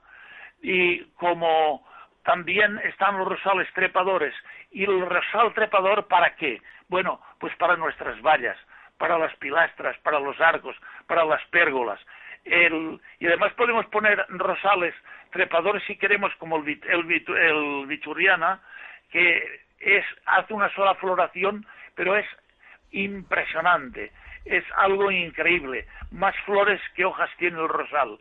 [0.62, 1.86] Y como
[2.24, 4.34] también están los rosales trepadores,
[4.72, 6.62] ¿y el rosal trepador para qué?
[6.88, 8.58] Bueno, pues para nuestras vallas,
[8.98, 10.76] para las pilastras, para los arcos,
[11.08, 12.00] para las pérgolas.
[12.46, 14.94] y además podemos poner rosales
[15.32, 18.62] trepadores si queremos como el, el, bichurriana,
[19.12, 22.26] que es, hace una sola floración, pero es
[22.92, 24.12] impresionante,
[24.46, 28.20] es algo increíble, más flores que hojas tiene el rosal.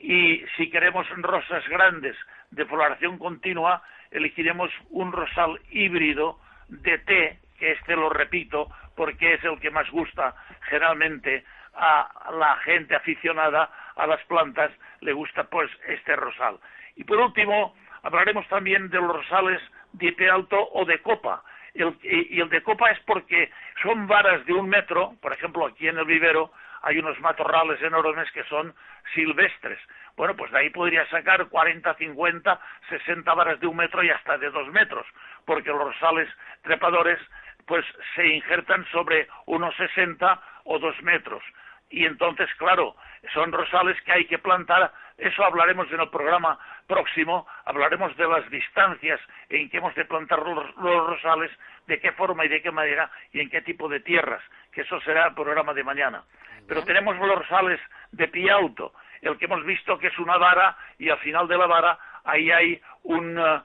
[0.00, 2.16] Y si queremos rosas grandes
[2.50, 9.44] de floración continua, elegiremos un rosal híbrido de té, que este lo repito porque es
[9.44, 15.70] el que más gusta generalmente a la gente aficionada a las plantas, le gusta pues
[15.86, 16.58] este rosal.
[16.96, 19.60] Y por último, hablaremos también de los rosales
[19.92, 21.42] de pie alto o de copa.
[21.74, 23.50] y el de copa es porque
[23.82, 26.50] son varas de un metro, por ejemplo aquí en el vivero
[26.82, 28.74] hay unos matorrales enormes que son
[29.14, 29.78] silvestres.
[30.16, 34.38] Bueno, pues de ahí podría sacar 40, 50, 60 varas de un metro y hasta
[34.38, 35.06] de dos metros,
[35.44, 36.28] porque los rosales
[36.62, 37.18] trepadores
[37.66, 41.42] pues se injertan sobre unos 60 o dos metros.
[41.90, 42.94] Y entonces, claro,
[43.34, 44.92] son rosales que hay que plantar.
[45.18, 47.46] Eso hablaremos en el programa próximo.
[47.64, 51.50] Hablaremos de las distancias en que hemos de plantar los, rosales,
[51.86, 55.00] de qué forma y de qué manera y en qué tipo de tierras, que eso
[55.00, 56.22] será el programa de mañana.
[56.70, 57.80] Pero tenemos los rosales
[58.12, 61.58] de pie alto, el que hemos visto que es una vara y al final de
[61.58, 63.58] la vara ahí hay uh,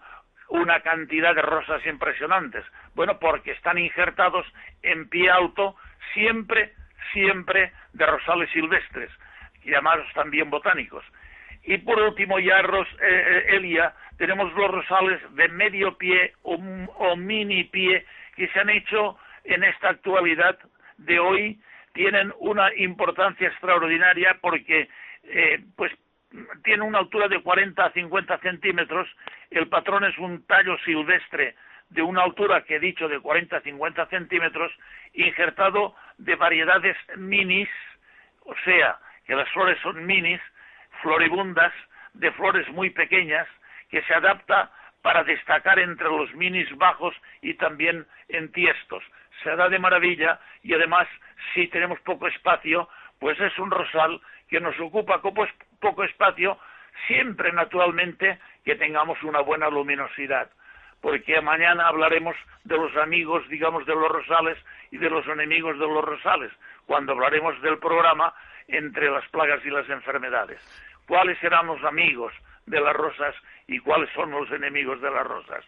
[0.49, 2.65] una cantidad de rosas impresionantes.
[2.95, 5.75] Bueno, porque están injertados en pie alto
[6.15, 6.73] siempre
[7.13, 9.11] siempre de rosales silvestres,
[9.63, 11.05] llamados también botánicos.
[11.63, 17.15] Y por último, ya, Ros, eh, eh, Elia, tenemos los rosales de medio pie o,
[17.15, 18.03] mini pie
[18.35, 20.57] que se han hecho en esta actualidad
[20.97, 21.59] de hoy,
[21.95, 24.89] tienen una importancia extraordinaria porque
[25.23, 25.91] eh, pues
[26.63, 29.07] tiene una altura de 40 a 50 centímetros,
[29.49, 31.55] el patrón es un tallo silvestre
[31.89, 34.71] de una altura que he dicho de 40 a 50 centímetros,
[35.13, 37.69] injertado de variedades minis,
[38.41, 40.41] o sea, que las flores son minis,
[41.01, 41.71] floribundas,
[42.13, 43.47] de flores muy pequeñas,
[43.89, 44.69] que se adapta
[45.01, 49.03] para destacar entre los minis bajos y también en tiestos.
[49.43, 51.07] Se da de maravilla y además,
[51.53, 56.57] si tenemos poco espacio, pues es un rosal que nos ocupa poco espacio,
[57.07, 60.49] siempre naturalmente que tengamos una buena luminosidad
[61.05, 64.57] porque mañana hablaremos de los amigos, digamos, de los rosales
[64.89, 66.51] y de los enemigos de los rosales,
[66.87, 68.33] cuando hablaremos del programa
[68.67, 70.59] entre las plagas y las enfermedades.
[71.07, 72.33] ¿Cuáles serán los amigos
[72.65, 73.35] de las rosas
[73.67, 75.63] y cuáles son los enemigos de las rosas?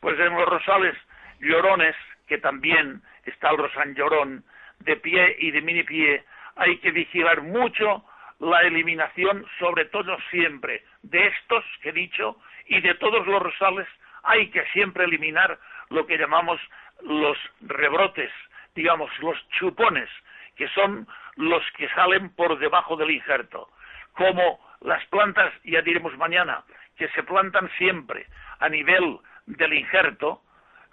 [0.00, 0.96] Pues en los rosales
[1.38, 1.94] llorones,
[2.26, 4.42] que también está el rosán llorón,
[4.80, 6.24] de pie y de mini pie,
[6.56, 8.04] hay que vigilar mucho
[8.40, 13.86] la eliminación, sobre todo siempre, de estos que he dicho y de todos los rosales
[14.22, 15.58] hay que siempre eliminar
[15.90, 16.60] lo que llamamos
[17.02, 18.30] los rebrotes,
[18.74, 20.08] digamos, los chupones,
[20.56, 23.68] que son los que salen por debajo del injerto.
[24.12, 26.64] Como las plantas, ya diremos mañana,
[26.96, 28.26] que se plantan siempre
[28.58, 30.42] a nivel del injerto,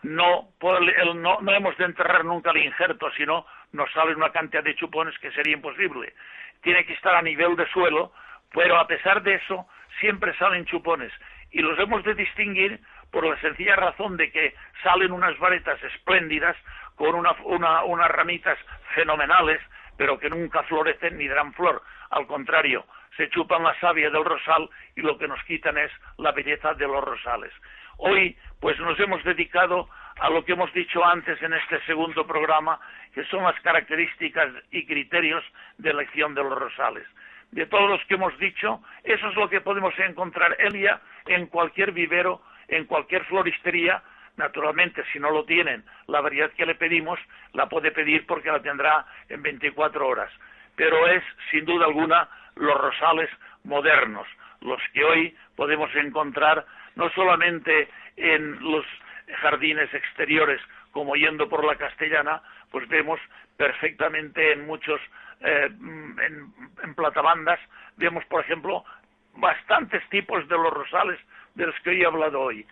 [0.04, 4.76] no, no, no hemos de enterrar nunca el injerto, sino nos sale una cantidad de
[4.76, 6.14] chupones que sería imposible.
[6.62, 8.12] Tiene que estar a nivel de suelo,
[8.54, 9.68] pero a pesar de eso,
[10.00, 11.12] siempre salen chupones.
[11.52, 12.80] Y los hemos de distinguir
[13.12, 14.54] por la sencilla razón de que
[14.84, 16.56] salen unas varetas espléndidas
[16.96, 18.58] con unas ramitas
[18.96, 19.62] fenomenales,
[19.98, 21.82] pero que nunca florecen ni dan flor.
[22.10, 26.32] Al contrario, se chupan la savia del rosal y lo que nos quitan es la
[26.32, 27.54] belleza de los rosales.
[27.98, 32.80] Hoy, pues nos hemos dedicado a lo que hemos dicho antes en este segundo programa,
[33.18, 35.44] que son las características y criterios
[35.80, 37.08] de elección de los rosales.
[37.50, 41.94] De todos los que hemos dicho, eso es lo que podemos encontrar, Elia, en cualquier
[41.94, 44.04] vivero en cualquier floristería,
[44.36, 47.18] naturalmente, si no lo tienen, la variedad que le pedimos,
[47.54, 50.32] la puede pedir porque la tendrá en 24 horas.
[50.76, 53.32] Pero es, sin duda alguna, los rosales
[53.64, 54.28] modernos,
[54.62, 58.86] los que hoy podemos encontrar no solamente en los
[59.42, 63.20] jardines exteriores, como yendo por la castellana, pues vemos
[63.56, 65.00] perfectamente en muchos,
[65.42, 66.54] eh, en,
[66.84, 67.60] en platabandas,
[67.98, 68.84] vemos, por ejemplo,
[69.36, 71.20] bastantes tipos de los rosales
[71.56, 72.66] de los que hoy he hablado hoy.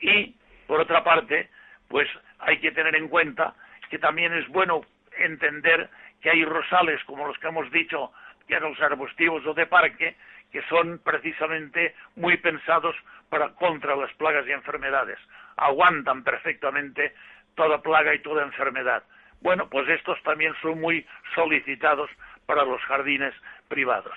[0.00, 0.34] Y,
[0.66, 1.48] por otra parte,
[1.88, 3.54] pues hay que tener en cuenta
[3.90, 4.82] que también es bueno
[5.18, 8.12] entender que hay rosales, como los que hemos dicho,
[8.46, 10.16] que eran los arbustivos o de parque,
[10.52, 12.96] que son precisamente muy pensados
[13.28, 15.18] para contra las plagas y enfermedades.
[15.56, 17.14] Aguantan perfectamente
[17.60, 19.02] toda plaga y toda enfermedad.
[19.40, 22.10] Bueno, pues estos también son muy solicitados
[22.46, 23.34] para los jardines
[23.68, 24.12] privados.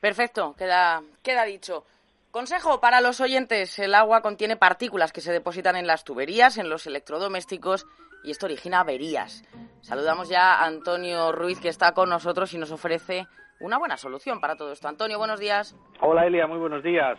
[0.00, 1.84] Perfecto, queda, queda dicho.
[2.30, 6.70] Consejo para los oyentes, el agua contiene partículas que se depositan en las tuberías, en
[6.70, 7.86] los electrodomésticos
[8.24, 9.44] y esto origina averías.
[9.82, 13.26] Saludamos ya a Antonio Ruiz que está con nosotros y nos ofrece
[13.60, 14.88] una buena solución para todo esto.
[14.88, 15.76] Antonio, buenos días.
[16.00, 17.18] Hola Elia, muy buenos días.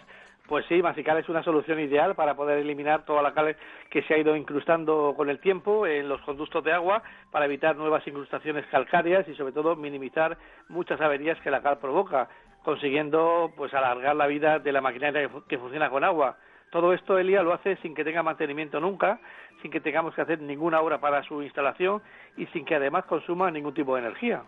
[0.53, 3.57] Pues sí, Masical es una solución ideal para poder eliminar toda la cal
[3.89, 7.01] que se ha ido incrustando con el tiempo en los conductos de agua
[7.31, 10.37] para evitar nuevas incrustaciones calcáreas y sobre todo minimizar
[10.69, 12.29] muchas averías que la cal provoca,
[12.63, 16.37] consiguiendo pues alargar la vida de la maquinaria que funciona con agua.
[16.69, 19.19] Todo esto Elia lo hace sin que tenga mantenimiento nunca,
[19.63, 21.99] sin que tengamos que hacer ninguna obra para su instalación
[22.37, 24.43] y sin que además consuma ningún tipo de energía.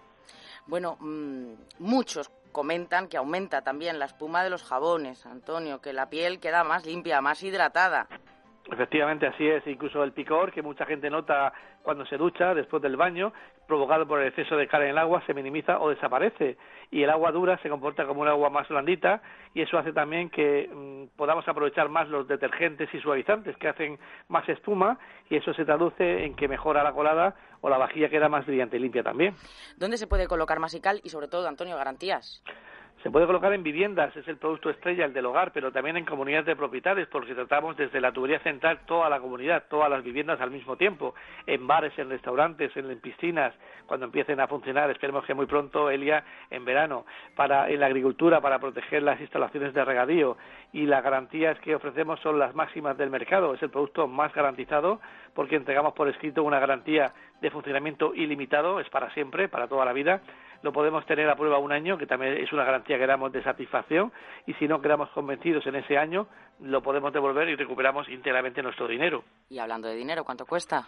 [0.67, 6.09] Bueno, mm, muchos comentan que aumenta también la espuma de los jabones, Antonio, que la
[6.09, 8.07] piel queda más limpia, más hidratada.
[8.71, 9.65] Efectivamente, así es.
[9.67, 11.53] Incluso el picor que mucha gente nota
[11.83, 13.31] cuando se ducha después del baño,
[13.67, 16.57] provocado por el exceso de cal en el agua, se minimiza o desaparece.
[16.89, 19.21] Y el agua dura se comporta como un agua más blandita
[19.53, 23.99] y eso hace también que mm, podamos aprovechar más los detergentes y suavizantes que hacen
[24.29, 24.97] más espuma
[25.29, 28.77] y eso se traduce en que mejora la colada o la vajilla queda más brillante
[28.77, 29.35] y limpia también.
[29.77, 32.43] ¿Dónde se puede colocar masical y sobre todo, Antonio, garantías?
[33.05, 36.05] Se puede colocar en viviendas, es el producto estrella, el del hogar, pero también en
[36.05, 40.41] comunidades de propietarios, porque tratamos desde la tubería central toda la comunidad, todas las viviendas
[40.41, 41.13] al mismo tiempo,
[41.45, 43.53] en bares, en restaurantes, en, piscinas,
[43.85, 48.41] cuando empiecen a funcionar, esperemos que muy pronto, Elia, en verano, para en la agricultura,
[48.41, 50.35] para proteger las instalaciones de regadío.
[50.73, 54.99] Y las garantías que ofrecemos son las máximas del mercado, es el producto más garantizado
[55.35, 59.93] porque entregamos por escrito una garantía de funcionamiento ilimitado, es para siempre, para toda la
[59.93, 60.21] vida
[60.65, 63.43] lo podemos tener a prueba un año, que también es una garantía que damos de
[63.43, 64.11] satisfacción,
[64.47, 66.27] y si no quedamos convencidos en ese año,
[66.59, 69.23] lo podemos devolver y recuperamos íntegramente nuestro dinero.
[69.47, 70.87] Y hablando de dinero, ¿cuánto cuesta?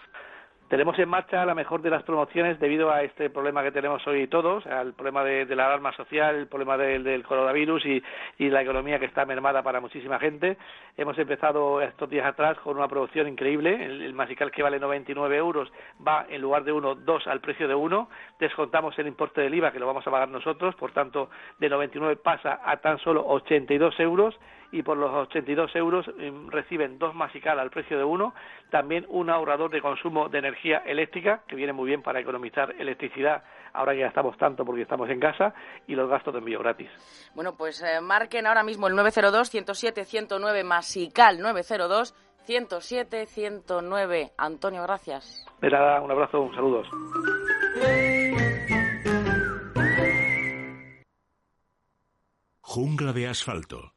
[0.68, 4.28] Tenemos en marcha la mejor de las promociones debido a este problema que tenemos hoy
[4.28, 8.04] todos, al problema de, la alarma social, el problema del coronavirus y,
[8.50, 10.58] la economía que está mermada para muchísima gente.
[10.98, 13.82] Hemos empezado estos días atrás con una promoción increíble.
[13.82, 15.72] El, masical que vale 99 euros
[16.06, 18.10] va en lugar de uno, dos al precio de uno.
[18.38, 22.18] Descontamos el importe del IVA que lo vamos a pagar nosotros, por tanto, de 99
[22.18, 24.38] pasa a tan solo 82 euros
[24.72, 28.34] y por los 82 euros em, reciben dos masical al precio de uno,
[28.70, 33.44] también un ahorrador de consumo de energía eléctrica, que viene muy bien para economizar electricidad
[33.74, 35.54] ahora que gastamos tanto porque estamos en casa,
[35.88, 36.90] y los gastos de envío gratis.
[37.36, 42.16] Bueno, pues eh, marquen ahora mismo el 902-107-109 masical 902
[42.46, 44.32] 107 109.
[44.38, 45.46] Antonio, gracias.
[45.60, 46.84] De nada, un abrazo, un saludo.
[52.62, 53.97] Jungla de asfalto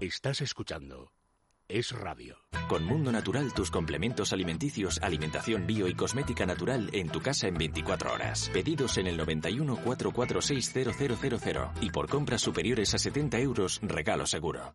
[0.00, 1.10] Estás escuchando
[1.68, 2.36] Es Radio.
[2.68, 7.54] Con Mundo Natural, tus complementos alimenticios, alimentación bio y cosmética natural en tu casa en
[7.54, 8.50] 24 horas.
[8.52, 14.74] Pedidos en el 91 446 0000 y por compras superiores a 70 euros, regalo seguro.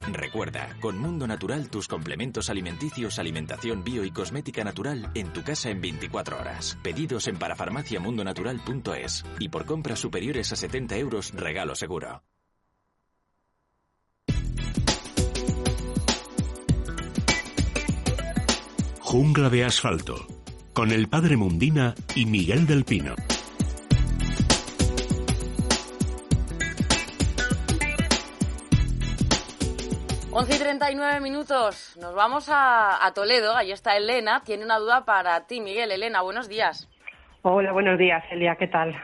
[0.00, 5.70] Recuerda, con Mundo Natural tus complementos alimenticios, alimentación bio y cosmética natural en tu casa
[5.70, 6.78] en 24 horas.
[6.82, 12.22] Pedidos en parafarmaciamundonatural.es y por compras superiores a 70 euros regalo seguro.
[19.00, 20.26] Jungla de asfalto
[20.74, 23.14] con el padre Mundina y Miguel del Pino.
[30.36, 31.96] 11 y 39 minutos.
[32.00, 33.54] Nos vamos a, Toledo.
[33.54, 34.42] Allí está Elena.
[34.44, 35.92] Tiene una duda para ti, Miguel.
[35.92, 36.90] Elena, buenos días.
[37.42, 38.56] Hola, buenos días, Elia.
[38.56, 39.00] ¿Qué tal?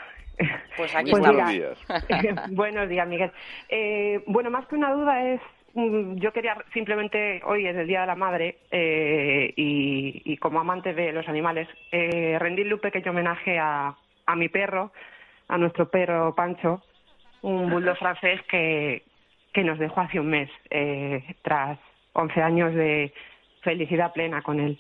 [0.77, 1.37] Pues aquí estamos.
[1.37, 2.49] Buenos días.
[2.51, 3.31] buenos días, Miguel.
[3.69, 5.41] Eh, bueno, más que una duda es
[5.75, 10.95] mm, yo quería simplemente, hoy es el Día de la Madre, eh, y, como amante
[10.95, 13.95] de los animales, eh, rendirle un pequeño homenaje a,
[14.27, 14.91] a mi perro,
[15.47, 16.83] a nuestro perro Pancho,
[17.43, 19.05] un bulldog francés que,
[19.53, 21.79] que nos dejó hace un mes, eh, tras
[22.13, 23.13] 11 años de
[23.63, 24.79] felicidad plena con él.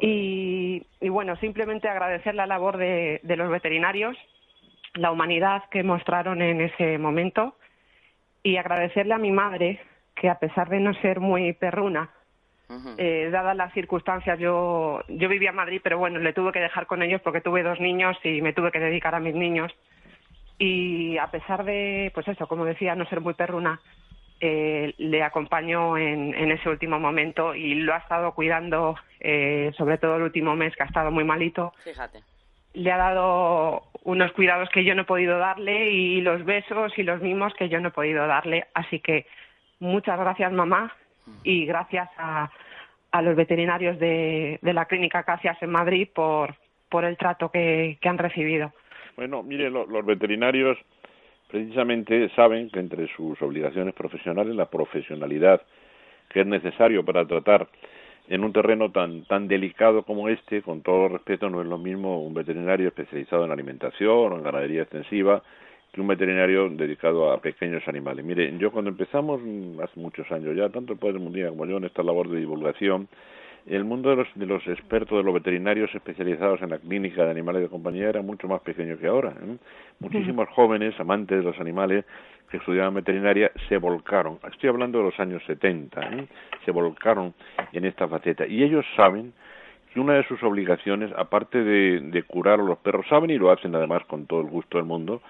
[0.00, 4.16] Y, bueno, simplemente agradecer la labor de, los veterinarios,
[4.94, 7.56] la humanidad que mostraron en ese momento
[8.42, 9.80] y agradecerle a mi madre
[10.16, 12.10] que a pesar de no ser muy perruna,
[12.98, 16.86] eh, dadas las circunstancias, yo, yo vivía en Madrid, pero bueno, le tuve que dejar
[16.86, 19.72] con ellos porque tuve dos niños y me tuve que dedicar a mis niños.
[20.58, 23.80] Y a pesar de, pues eso, como decía, no ser muy perruna,
[24.40, 29.98] eh, le acompaño en, en, ese último momento y lo ha estado cuidando, eh, sobre
[29.98, 31.72] todo el último mes que ha estado muy malito.
[31.82, 32.20] Fíjate.
[32.74, 37.04] Le ha dado unos cuidados que yo no he podido darle y los besos y
[37.04, 38.66] los mimos que yo no he podido darle.
[38.74, 39.26] Así que
[39.78, 40.92] muchas gracias, mamá,
[41.42, 42.50] y gracias a,
[43.12, 46.56] a los veterinarios de, de la clínica Casias en Madrid por,
[46.90, 48.72] por el trato que, que han recibido.
[49.16, 50.78] Bueno, mire, lo, los veterinarios
[51.48, 55.62] precisamente saben que entre sus obligaciones profesionales la profesionalidad
[56.30, 57.68] que es necesario para tratar
[58.28, 62.24] en un terreno tan tan delicado como este, con todo respeto, no es lo mismo
[62.24, 65.42] un veterinario especializado en alimentación o en ganadería extensiva
[65.92, 68.24] que un veterinario dedicado a pequeños animales.
[68.24, 69.40] Mire, yo cuando empezamos
[69.80, 73.06] hace muchos años ya, tanto el Padre Mundial como yo en esta labor de divulgación,
[73.66, 77.30] el mundo de los, de los expertos, de los veterinarios especializados en la clínica de
[77.30, 79.30] animales de compañía era mucho más pequeño que ahora.
[79.30, 79.56] ¿eh?
[80.00, 82.04] Muchísimos jóvenes, amantes de los animales,
[82.50, 84.38] que estudiaban veterinaria, se volcaron.
[84.50, 86.26] Estoy hablando de los años 70, ¿eh?
[86.64, 87.32] se volcaron
[87.72, 88.46] en esta faceta.
[88.46, 89.32] Y ellos saben
[89.92, 93.50] que una de sus obligaciones, aparte de, de curar a los perros, saben y lo
[93.50, 95.22] hacen además con todo el gusto del mundo,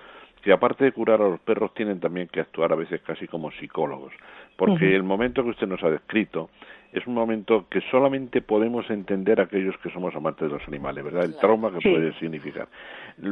[0.44, 3.50] que aparte de curar a los perros tienen también que actuar a veces casi como
[3.52, 4.12] psicólogos,
[4.56, 6.50] porque el momento que usted nos ha descrito
[6.92, 11.24] es un momento que solamente podemos entender aquellos que somos amantes de los animales, ¿verdad?
[11.24, 12.68] El trauma que puede significar.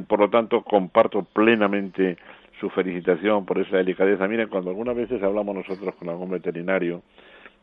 [0.09, 2.17] Por lo tanto, comparto plenamente
[2.59, 4.27] su felicitación por esa delicadeza.
[4.27, 7.03] Miren, cuando algunas veces hablamos nosotros con algún veterinario,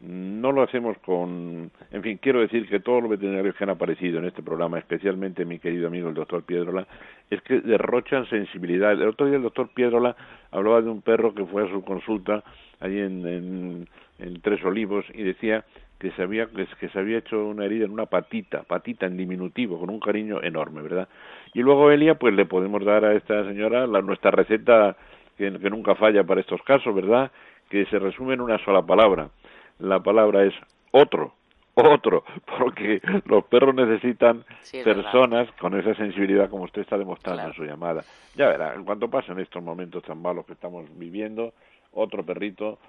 [0.02, 4.20] no lo hacemos con, en fin, quiero decir que todos los veterinarios que han aparecido
[4.20, 6.88] en este programa, especialmente mi querido amigo el doctor Piedrola,
[7.30, 8.94] es que derrochan sensibilidad.
[8.94, 10.16] El otro día el doctor Piedrola
[10.52, 12.44] hablaba de un perro que fue a su consulta
[12.80, 13.88] allí en,
[14.20, 15.66] en, Tres Olivos y decía
[16.00, 19.80] que se había que se había hecho una herida en una patita, patita en diminutivo,
[19.80, 21.10] con un cariño enorme, ¿verdad?
[21.54, 24.96] Y luego Elia, pues le podemos dar a esta señora la, nuestra receta
[25.38, 27.32] que nunca falla para estos casos, ¿verdad?
[27.70, 29.30] Que se resume en una sola palabra
[29.80, 30.54] la palabra es
[30.92, 31.34] otro,
[31.76, 32.24] otro,
[32.60, 34.44] porque los perros necesitan
[34.84, 38.04] personas con esa sensibilidad como usted está demostrando en su llamada.
[38.36, 41.54] Ya verá, en cuanto pasen estos momentos tan malos que estamos viviendo,
[41.94, 42.80] otro perrito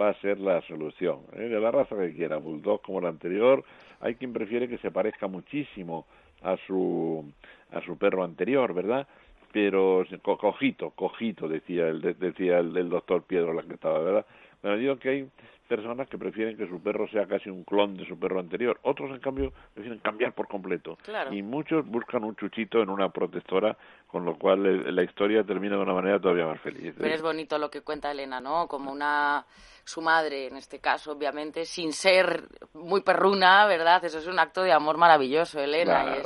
[0.00, 1.20] va a ser la solución.
[1.32, 1.42] ¿eh?
[1.42, 3.64] De la raza que quiera, bulldog como el anterior,
[4.00, 6.06] hay quien prefiere que se parezca muchísimo
[6.42, 7.24] a su
[7.72, 9.06] a su perro anterior, ¿verdad?
[9.52, 14.26] Pero cojito, cojito decía el decía el, el doctor Piedro la que estaba, ¿verdad?
[14.60, 15.28] Pero digo que hay
[15.66, 18.78] personas que prefieren que su perro sea casi un clon de su perro anterior.
[18.82, 20.98] Otros, en cambio, prefieren cambiar por completo.
[21.32, 23.76] Y muchos buscan un chuchito en una protectora,
[24.06, 26.94] con lo cual la historia termina de una manera todavía más feliz.
[26.96, 28.66] Pero es bonito lo que cuenta Elena, ¿no?
[28.66, 29.44] Como una
[29.86, 32.42] su madre, en este caso, obviamente, sin ser
[32.74, 34.04] muy perruna, ¿verdad?
[34.04, 36.16] Eso es un acto de amor maravilloso, Elena,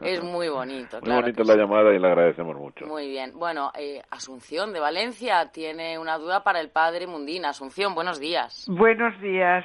[0.00, 1.00] y es, muy bonito.
[1.02, 2.86] muy bonita la llamada y le agradecemos mucho.
[2.86, 3.32] Muy bien.
[3.34, 7.48] Bueno, eh, Asunción de Valencia tiene una duda para el padre Mundina.
[7.48, 8.66] Asunción, buenos días.
[8.68, 9.64] Buenos días.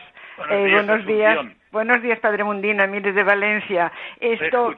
[0.50, 1.38] Buenos días.
[1.46, 3.92] Eh, buenos días, padre Mundina, mire de Valencia.
[4.20, 4.74] Esto,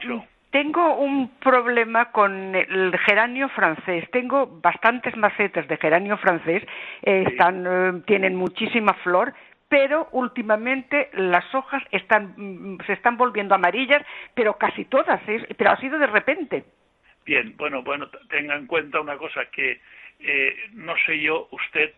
[0.58, 4.10] tengo un problema con el geranio francés.
[4.10, 6.64] Tengo bastantes macetas de geranio francés,
[7.04, 9.36] eh, están, eh, tienen muchísima flor,
[9.70, 14.02] pero últimamente las hojas están, mm, se están volviendo amarillas,
[14.34, 15.22] pero casi todas,
[15.56, 16.64] pero ha sido de repente.
[17.24, 19.80] Bien, bueno, bueno, tenga en cuenta una cosa que
[20.22, 21.94] eh, no sé yo, usted,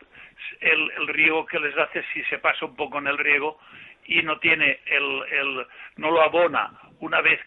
[0.60, 3.58] el, el, riego que les hace si se pasa un poco en el riego
[4.06, 7.40] y no tiene el, el no lo abona una vez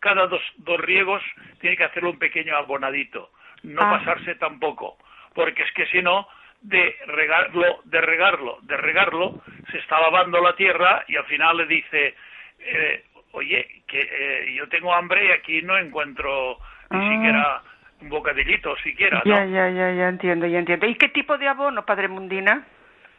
[0.00, 1.22] cada dos, dos riegos
[1.60, 3.30] tiene que hacerlo un pequeño abonadito,
[3.62, 3.98] no ah.
[3.98, 4.96] pasarse tampoco,
[5.34, 6.26] porque es que si no,
[6.62, 11.66] de regarlo, de regarlo, de regarlo, se está lavando la tierra y al final le
[11.66, 12.14] dice,
[12.58, 16.58] eh, oye, que eh, yo tengo hambre y aquí no encuentro
[16.90, 17.10] ni ah.
[17.12, 17.62] siquiera
[18.00, 19.22] un bocadillito, siquiera.
[19.24, 20.86] Ya, ya, ya, ya entiendo, ya entiendo.
[20.86, 22.66] ¿Y qué tipo de abono, Padre Mundina?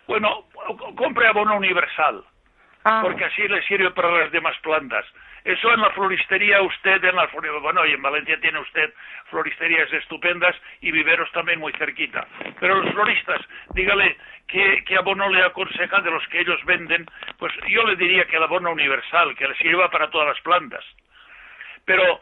[0.07, 0.45] Bueno,
[0.95, 2.23] compre abono universal,
[2.83, 3.01] ah.
[3.03, 5.05] porque así le sirve para las demás plantas.
[5.43, 7.27] Eso en la floristería usted, en la
[7.61, 8.93] bueno, y en Valencia tiene usted
[9.29, 12.27] floristerías estupendas y viveros también muy cerquita.
[12.59, 13.41] Pero los floristas,
[13.73, 14.17] dígale
[14.47, 17.07] qué, abono le aconseja de los que ellos venden,
[17.39, 20.85] pues yo le diría que el abono universal, que le sirva para todas las plantas.
[21.85, 22.19] Pero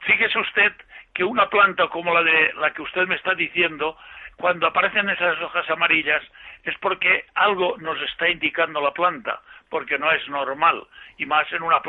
[0.00, 0.72] fíjese usted
[1.12, 3.96] que una planta como la de la que usted me está diciendo,
[4.36, 6.22] cuando aparecen esas hojas amarillas,
[6.62, 9.40] es porque algo nos está indicando la planta
[9.70, 11.80] porque no es normal y más en una,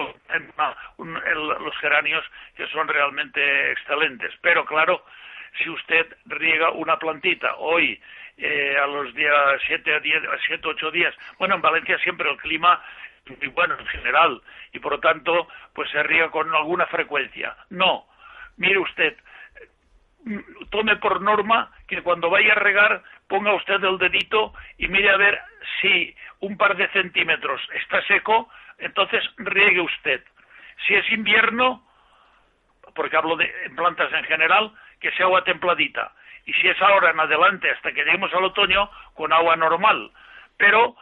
[0.98, 2.24] los geranios
[2.56, 5.04] que son realmente excelentes pero claro
[5.58, 8.00] si usted riega una plantita hoy
[8.38, 11.14] eh, a los días 7 a 10, 7, 8 días.
[11.38, 12.82] Bueno, en Valencia siempre el clima
[13.28, 14.42] muy bueno en general
[14.74, 17.56] y por lo tanto pues se riega con alguna frecuencia.
[17.70, 18.08] No,
[18.58, 19.16] mire usted,
[20.70, 25.16] tome por norma que cuando vaya a regar ponga usted el dedito y mire a
[25.16, 25.40] ver
[25.80, 30.22] si un par de centímetros está seco, entonces riegue usted.
[30.86, 31.82] Si es invierno,
[32.94, 36.12] porque hablo de plantas en general, que sea agua templadita.
[36.46, 40.12] Y si es ahora en adelante, hasta que lleguemos al otoño, con agua normal.
[40.58, 40.98] Pero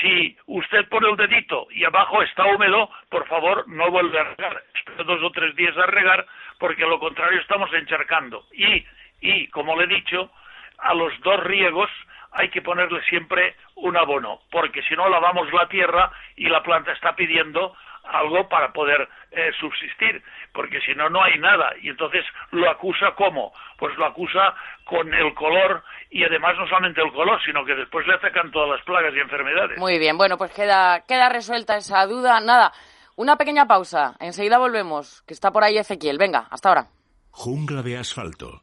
[0.00, 4.62] si usted pone el dedito y abajo está húmedo, por favor no vuelve a regar.
[4.74, 6.26] Espero dos o tres días a regar,
[6.58, 8.44] porque lo contrario estamos encharcando.
[8.52, 8.84] Y,
[9.22, 10.30] y, como le he dicho,
[10.78, 11.90] a los dos riegos
[12.32, 16.92] hay que ponerle siempre un abono, porque si no lavamos la tierra y la planta
[16.92, 17.74] está pidiendo
[18.04, 20.22] algo para poder eh, subsistir,
[20.52, 21.72] porque si no, no hay nada.
[21.82, 23.52] Y entonces lo acusa ¿cómo?
[23.78, 24.54] Pues lo acusa
[24.84, 28.70] con el color y además no solamente el color, sino que después le atacan todas
[28.70, 29.78] las plagas y enfermedades.
[29.78, 32.40] Muy bien, bueno, pues queda, queda resuelta esa duda.
[32.40, 32.72] Nada,
[33.16, 34.14] una pequeña pausa.
[34.20, 36.18] Enseguida volvemos, que está por ahí Ezequiel.
[36.18, 36.86] Venga, hasta ahora.
[37.30, 38.62] Jungla de asfalto,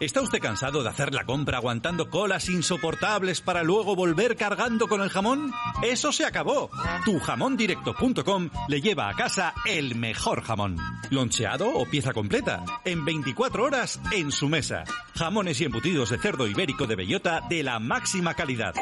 [0.00, 5.00] ¿Está usted cansado de hacer la compra aguantando colas insoportables para luego volver cargando con
[5.00, 5.52] el jamón?
[5.82, 6.70] Eso se acabó.
[7.04, 10.76] Tujamondirecto.com le lleva a casa el mejor jamón.
[11.10, 12.64] Loncheado o pieza completa.
[12.84, 14.84] En 24 horas en su mesa.
[15.16, 18.74] Jamones y embutidos de cerdo ibérico de bellota de la máxima calidad.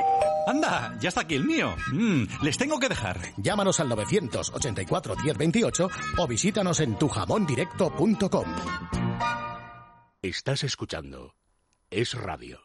[0.47, 1.75] Anda, ya está aquí el mío.
[1.93, 3.19] Mm, les tengo que dejar.
[3.39, 9.06] Llámanos al 984 1028 o visítanos en tujamondirecto.com.
[10.23, 11.35] Estás escuchando
[11.91, 12.61] Es Radio.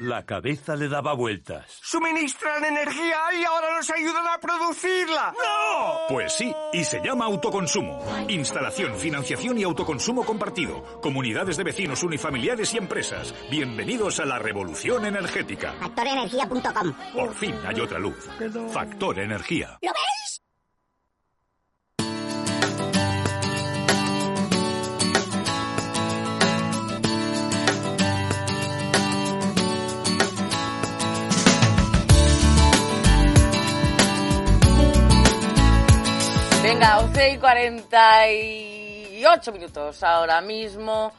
[0.00, 1.78] La cabeza le daba vueltas.
[1.82, 5.32] Suministran energía y ahora nos ayudan a producirla.
[5.32, 5.98] ¡No!
[6.08, 8.02] Pues sí, y se llama autoconsumo.
[8.28, 11.00] Instalación, financiación y autoconsumo compartido.
[11.00, 13.34] Comunidades de vecinos, unifamiliares y empresas.
[13.50, 15.72] Bienvenidos a la revolución energética.
[15.80, 16.94] Factorenergía.com.
[17.14, 18.28] Por fin hay otra luz.
[18.72, 19.78] Factor Energía.
[19.82, 20.35] ¿Lo veis?
[36.78, 41.10] Venga, 11 y 48 minutos ahora mismo.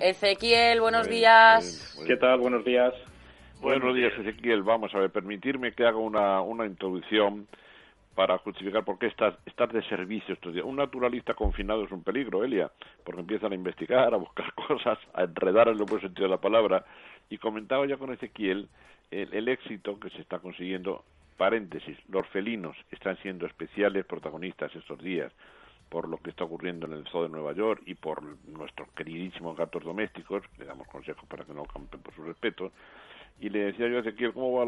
[0.00, 2.00] Ezequiel, buenos días.
[2.06, 2.38] ¿Qué tal?
[2.38, 2.94] Buenos días.
[3.60, 4.62] Buenos días, Ezequiel.
[4.62, 7.48] Vamos a ver, permitirme que haga una, una introducción
[8.14, 10.64] para justificar por qué estás, estás de servicio estos días.
[10.64, 12.70] Un naturalista confinado es un peligro, Elia,
[13.02, 16.40] porque empiezan a investigar, a buscar cosas, a enredar en el buen sentido de la
[16.40, 16.84] palabra.
[17.28, 18.68] Y comentaba ya con Ezequiel
[19.10, 21.02] el, el éxito que se está consiguiendo
[21.40, 25.32] paréntesis, los felinos están siendo especiales protagonistas estos días
[25.88, 29.56] por lo que está ocurriendo en el zoo de Nueva York y por nuestros queridísimos
[29.56, 32.72] gatos domésticos, le damos consejos para que no campen por su respeto,
[33.40, 34.66] y le decía yo a Ezequiel, ¿cómo va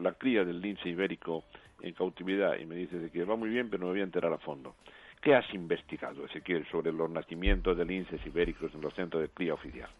[0.00, 1.42] la, cría del lince ibérico
[1.82, 2.56] en cautividad?
[2.60, 4.76] Y me dice Ezequiel, va muy bien, pero me voy a enterar a fondo.
[5.20, 9.54] ¿Qué has investigado, Ezequiel, sobre los nacimientos de linces ibéricos en los centros de cría
[9.54, 9.90] oficial?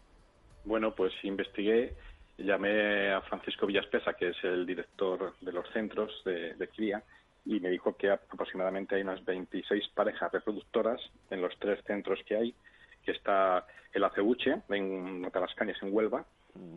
[0.63, 1.95] Bueno, pues investigué
[2.43, 7.03] llamé a Francisco Villaspesa, que es el director de los centros de, de, cría,
[7.45, 12.35] y me dijo que aproximadamente hay unas 26 parejas reproductoras en los tres centros que
[12.35, 12.55] hay,
[13.03, 16.25] que está el Aceuche, en Matalascañas, en Huelva,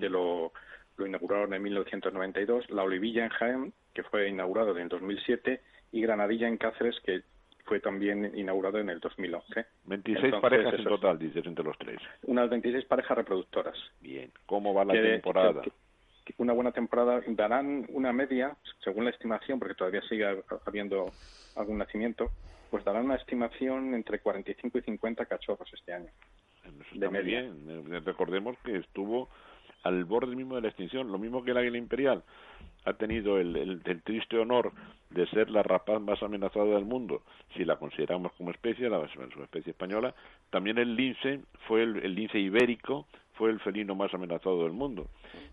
[0.01, 0.53] que lo,
[0.97, 5.61] lo inauguraron en 1992, La Olivilla en Jaén, que fue inaugurado en 2007,
[5.93, 7.23] y Granadilla en Cáceres, que
[7.65, 9.67] fue también inaugurado en el 2011.
[9.85, 11.99] 26 Entonces, parejas en total, dices, entre los tres.
[12.25, 13.77] Unas 26 parejas reproductoras.
[14.01, 14.31] Bien.
[14.47, 15.63] ¿Cómo va la que, temporada?
[15.63, 15.73] Que,
[16.25, 17.23] que una buena temporada.
[17.29, 21.11] Darán una media, según la estimación, porque todavía sigue habiendo
[21.57, 22.31] algún nacimiento,
[22.71, 26.11] pues darán una estimación entre 45 y 50 cachorros este año.
[26.65, 27.43] Eso de media.
[27.43, 28.05] Bien.
[28.05, 29.29] Recordemos que estuvo
[29.85, 32.25] al borde mismo de la extinción, lo mismo que el águila imperial
[32.85, 34.73] ha tenido el, el, triste honor
[35.11, 37.23] de ser la rapaz más amenazada del mundo,
[37.57, 40.15] si la consideramos como especie, la especie española,
[40.51, 45.09] también el lince fue el, el lince ibérico, fue el felino más amenazado del mundo.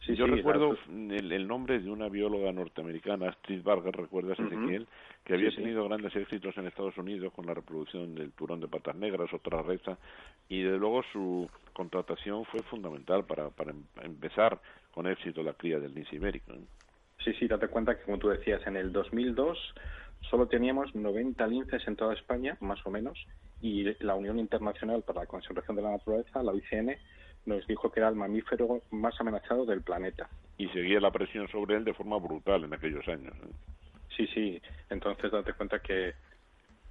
[0.07, 4.87] Yo recuerdo el, nombre de una bióloga norteamericana, Astrid Barger, ¿recuerdas, Ezequiel?
[5.23, 8.95] Que había tenido grandes éxitos en Estados Unidos con la reproducción del turón de patas
[8.95, 9.97] negras, otra reza,
[10.49, 14.59] y de luego su contratación fue fundamental para, para em, empezar
[14.93, 16.53] con éxito la cría del lince ibérico.
[17.23, 19.57] Sí, sí, date cuenta que, como tú decías, en el 2002
[20.29, 23.17] solo teníamos 90 linces en toda España, más o menos,
[23.61, 26.95] y la Unión Internacional para la Conservación de la Naturaleza, la UICN,
[27.45, 30.29] nos dijo que era el mamífero más amenazado del planeta.
[30.57, 33.33] Y seguía la presión sobre él de forma brutal en aquellos años.
[33.43, 33.53] ¿eh?
[34.15, 34.61] Sí, sí.
[34.89, 36.13] Entonces date cuenta que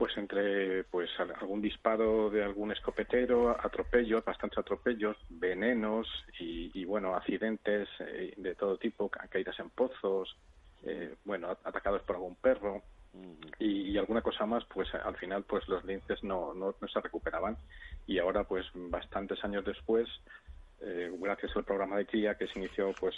[0.01, 7.87] pues entre pues algún disparo de algún escopetero, atropellos, bastantes atropellos, venenos y, bueno, accidentes
[7.99, 10.35] eh, de todo tipo, caídas en pozos,
[10.85, 12.83] eh, bueno, atacados por algún perro
[13.59, 17.57] y, alguna cosa más, pues al final pues los linces no, no, se recuperaban.
[18.07, 20.09] Y ahora pues bastantes años después,
[20.81, 23.15] eh, gracias al programa de cría que se inició pues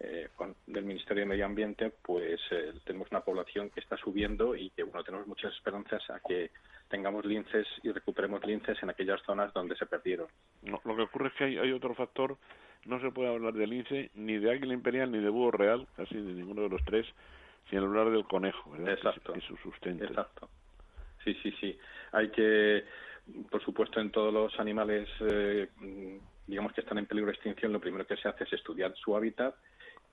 [0.00, 0.28] eh,
[0.66, 4.84] del Ministerio de Medio Ambiente, pues eh, tenemos una población que está subiendo y que
[4.84, 6.50] bueno tenemos muchas esperanzas a que
[6.88, 10.28] tengamos linces y recuperemos linces en aquellas zonas donde se perdieron.
[10.62, 12.36] No, lo que ocurre es que hay otro factor,
[12.86, 16.14] no se puede hablar de lince ni de águila imperial ni de búho real, casi
[16.14, 17.06] de ninguno de los tres,
[17.68, 18.94] sin hablar del conejo, ¿verdad?
[18.94, 19.34] Exacto.
[19.36, 20.04] Y su sustento.
[20.04, 20.48] Exacto.
[21.24, 21.78] Sí, sí, sí.
[22.12, 22.84] Hay que,
[23.50, 25.68] por supuesto, en todos los animales, eh,
[26.46, 29.16] digamos que están en peligro de extinción, lo primero que se hace es estudiar su
[29.16, 29.54] hábitat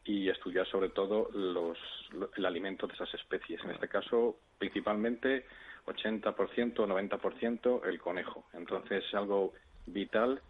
[0.03, 1.77] y estudiar sobre todo los,
[2.35, 3.63] el alimento de esas especies.
[3.63, 5.45] En este caso, principalmente
[5.87, 8.45] 80% o 90% el conejo.
[8.53, 9.53] Entonces, es algo
[9.87, 10.41] vital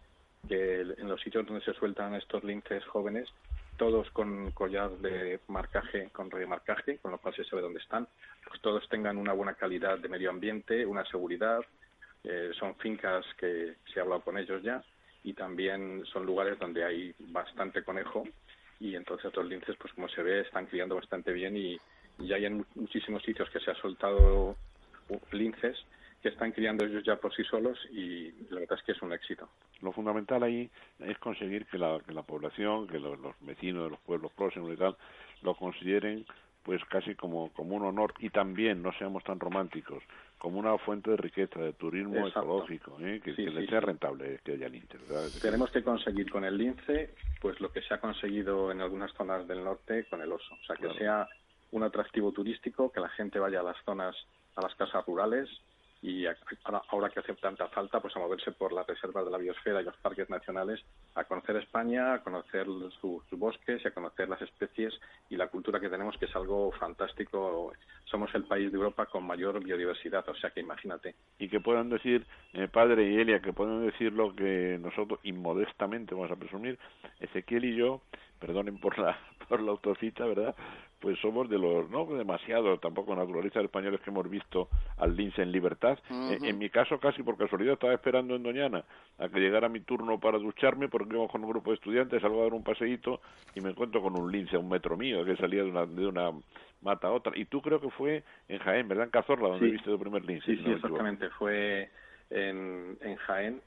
[0.48, 3.28] que en los sitios donde se sueltan estos linces jóvenes,
[3.76, 8.08] todos con collar de marcaje, con marcaje, con lo cual se sabe dónde están,
[8.46, 11.60] pues todos tengan una buena calidad de medio ambiente, una seguridad.
[12.24, 14.82] Eh, son fincas que se ha hablado con ellos ya
[15.22, 18.24] y también son lugares donde hay bastante conejo
[18.80, 21.78] y entonces los linces, pues como se ve, están criando bastante bien y,
[22.18, 24.56] ya hay en muchísimos sitios que se ha soltado
[25.32, 25.76] linces
[26.22, 29.12] que están criando ellos ya por sí solos y la verdad es que es un
[29.12, 29.48] éxito.
[29.82, 34.00] Lo fundamental ahí es conseguir que la, que la población, que los, vecinos de los
[34.00, 34.96] pueblos próximos y tal,
[35.42, 36.24] lo consideren
[36.62, 38.12] pues casi como, como un honor.
[38.18, 40.02] Y también no seamos tan románticos
[40.38, 43.20] como una fuente de riqueza de turismo ecológico ¿eh?
[43.22, 44.98] que, le sea rentable que haya lince
[45.40, 49.46] tenemos que conseguir con el lince pues lo que se ha conseguido en algunas zonas
[49.48, 50.54] del norte con el oso.
[50.54, 51.28] O sea que sea
[51.70, 54.14] un atractivo turístico que la gente vaya a las zonas
[54.56, 55.48] a las casas rurales
[56.06, 56.24] y
[56.88, 59.84] ahora, que hace tanta falta, pues a moverse por las reservas de la biosfera y
[59.84, 60.80] los parques nacionales,
[61.16, 62.66] a conocer España, a conocer
[63.00, 64.94] sus bosques y a conocer las especies
[65.28, 67.72] y la cultura que tenemos, que es algo fantástico.
[68.04, 71.16] Somos el país de Europa con mayor biodiversidad, o sea que imagínate.
[71.40, 76.14] Y que puedan decir, eh, padre y Elia, que puedan decir lo que nosotros inmodestamente
[76.14, 76.78] vamos a presumir,
[77.18, 78.02] Ezequiel y yo,
[78.38, 80.54] perdonen por la, por la autocita, ¿verdad?
[81.06, 85.52] Pues somos de los, no demasiado tampoco naturalistas españoles que hemos visto al lince en
[85.52, 85.96] libertad.
[86.10, 88.82] en, mi caso, casi por casualidad, estaba esperando en Doñana
[89.16, 92.40] a que llegara mi turno para ducharme, porque íbamos con un grupo de estudiantes, salgo
[92.40, 93.20] a dar un paseíto
[93.54, 96.08] y me encuentro con un lince a un metro mío que salía de una, de
[96.08, 96.32] una
[96.82, 97.34] mata a otra.
[97.36, 99.04] Y tú creo que fue en Jaén, ¿verdad?
[99.04, 100.44] En Cazorla, donde viste tu primer lince.
[100.44, 101.30] Sí, sí, exactamente.
[101.38, 101.88] Fue
[102.30, 103.62] en, en Jaén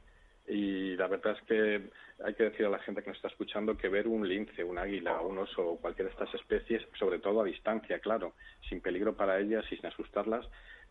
[0.50, 1.90] y la verdad es que
[2.26, 4.80] hay que decir a la gente que nos está escuchando que ver un lince, un
[4.80, 8.34] águila, un oso o cualquiera de estas especies, sobre todo a distancia, claro,
[8.68, 10.46] sin peligro para ellas y sin asustarlas,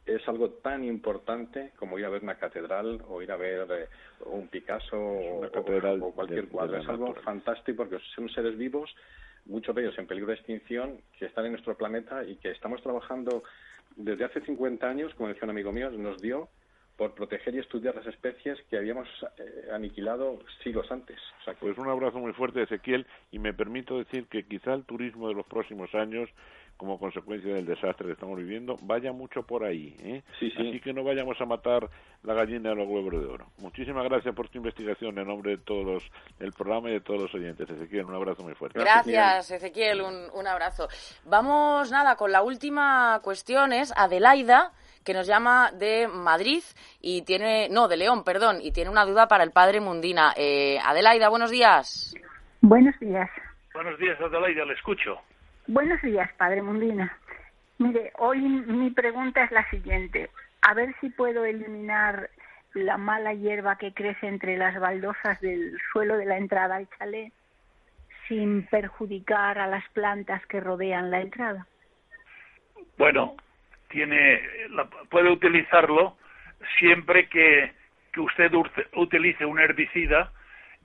[0.07, 3.89] es algo tan importante como ir a ver una catedral o ir a ver eh,
[4.27, 5.41] un Picasso o,
[6.15, 6.79] cualquier cuadro.
[6.79, 8.95] Es algo fantástico porque son seres vivos,
[9.45, 12.81] muchos de ellos en peligro de extinción, que están en nuestro planeta y que estamos
[12.81, 13.43] trabajando
[13.97, 16.49] desde hace 50 años, como decía un amigo mío, nos dio
[16.99, 21.17] por proteger y estudiar las especies que habíamos eh, aniquilado siglos antes.
[21.61, 25.35] Pues un abrazo muy fuerte, Ezequiel, y me permito decir que quizá el turismo de
[25.35, 26.29] los próximos años,
[26.77, 29.95] como consecuencia del desastre que estamos viviendo, vaya mucho por ahí.
[30.01, 30.23] ¿eh?
[30.35, 31.89] Así que no vayamos a matar
[32.25, 33.47] la gallina de los huevos de oro.
[33.59, 36.03] Muchísimas gracias por tu investigación en nombre de todos
[36.41, 37.71] el programa y de todos los oyentes.
[37.71, 38.81] Ezequiel, un abrazo muy fuerte.
[38.81, 40.89] Gracias, Ezequiel, un, un abrazo.
[41.25, 44.73] Vamos, nada, con la última cuestión, es Adelaida
[45.05, 46.63] que nos llama de Madrid
[47.01, 50.33] y tiene, no, de León, perdón, y tiene una duda para el padre Mundina.
[50.37, 52.15] Eh, Adelaida, buenos días.
[52.61, 53.31] Buenos días.
[53.75, 55.21] Buenos días, Adelaida, le escucho.
[55.67, 57.17] Buenos días, padre Mundina.
[57.79, 60.31] Mire, hoy mi pregunta es la siguiente.
[60.63, 62.31] A ver si puedo eliminar
[62.75, 67.33] la mala hierba que crece entre las baldosas del suelo de la entrada al chalet
[68.29, 71.67] sin perjudicar a las plantas que rodean la entrada.
[72.99, 73.37] Bueno,
[73.89, 74.43] tiene
[75.11, 76.17] puede utilizarlo
[76.79, 77.73] siempre que,
[78.13, 78.53] que usted
[78.95, 80.33] utilice un herbicida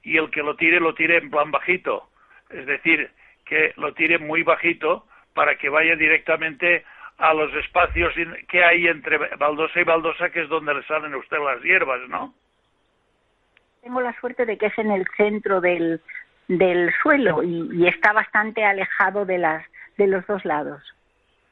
[0.04, 2.10] y el que lo tire lo tire en plan bajito,
[2.49, 3.10] es decir,
[3.45, 6.84] que lo tire muy bajito para que vaya directamente
[7.18, 8.14] a los espacios
[8.47, 12.01] que hay entre baldosa y baldosa, que es donde le salen a usted las hierbas,
[12.10, 12.34] ¿no?
[13.82, 16.01] Tengo la suerte de que es en el centro del,
[16.47, 19.66] del suelo y, está bastante alejado de, las,
[19.97, 20.82] de los dos lados.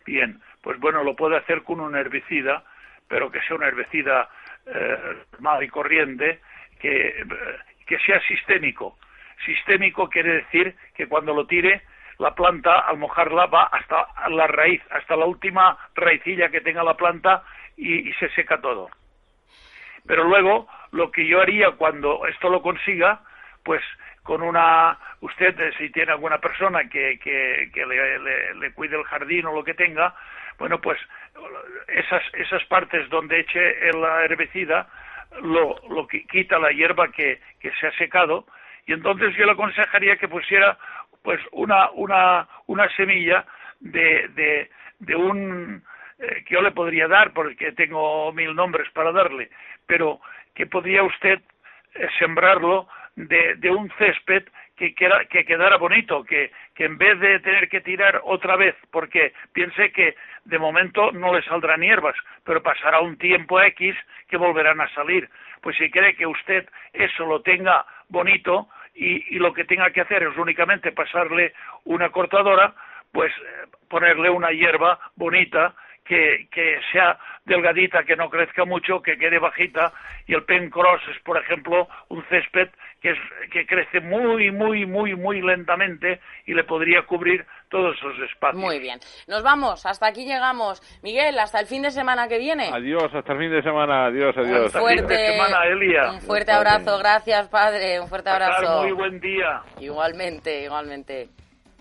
[0.05, 2.63] Bien, pues bueno, lo puede hacer con un herbicida,
[3.07, 4.29] pero que sea un herbicida
[4.65, 4.97] eh,
[5.33, 6.39] normal y corriente,
[6.79, 7.25] que, eh,
[7.85, 8.97] que sea sistémico.
[9.45, 11.81] Sistémico quiere decir que cuando lo tire
[12.21, 16.95] la planta al mojarla va hasta la raíz, hasta la última raicilla que tenga la
[16.95, 17.43] planta
[17.75, 18.89] y, se seca todo.
[20.05, 23.21] Pero luego lo que yo haría cuando esto lo consiga,
[23.63, 23.81] pues
[24.21, 29.55] con una, usted eh, si tiene alguna persona que, que, le, cuide el jardín o
[29.55, 30.13] lo que tenga,
[30.61, 30.99] bueno, pues
[31.87, 34.87] esas, esas partes donde eche el herbicida
[35.41, 38.45] lo, lo quita la hierba que, que se ha secado
[38.85, 40.77] y entonces yo le aconsejaría que pusiera
[41.23, 43.43] pues una, una, una semilla
[43.79, 45.83] de, de, de un
[46.19, 49.49] eh, que yo le podría dar porque tengo mil nombres para darle,
[49.87, 50.19] pero
[50.53, 51.41] que podría usted
[51.95, 54.43] eh, sembrarlo de, de un césped
[54.81, 54.95] que,
[55.29, 60.15] que quedara bonito, que, en vez de tener que tirar otra vez, porque piense que
[60.45, 63.95] de momento no le saldrán hierbas, pero pasará un tiempo X
[64.27, 65.29] que volverán a salir.
[65.61, 70.23] Pues si quiere que usted eso lo tenga bonito, y, lo que tenga que hacer
[70.23, 71.53] es únicamente pasarle
[71.85, 72.73] una cortadora,
[73.11, 75.73] pues eh, ponerle una hierba bonita
[76.11, 79.93] que, que, sea delgadita, que no crezca mucho, que quede bajita,
[80.27, 82.67] y el pen cross es, por ejemplo, un césped
[83.01, 83.17] que, es,
[83.49, 88.61] que crece muy, muy, muy, muy lentamente y le podría cubrir todos esos espacios.
[88.61, 88.99] Muy bien.
[89.29, 90.81] Nos vamos, hasta aquí llegamos.
[91.01, 92.69] Miguel, hasta el fin de semana que viene.
[92.73, 94.07] Adiós, hasta el fin de semana.
[94.07, 94.75] Adiós, adiós.
[94.75, 95.39] Un fuerte,
[96.09, 98.01] Un fuerte abrazo, gracias, padre.
[98.01, 98.81] Un fuerte abrazo.
[98.83, 99.61] Muy buen día.
[99.79, 101.29] Igualmente, igualmente.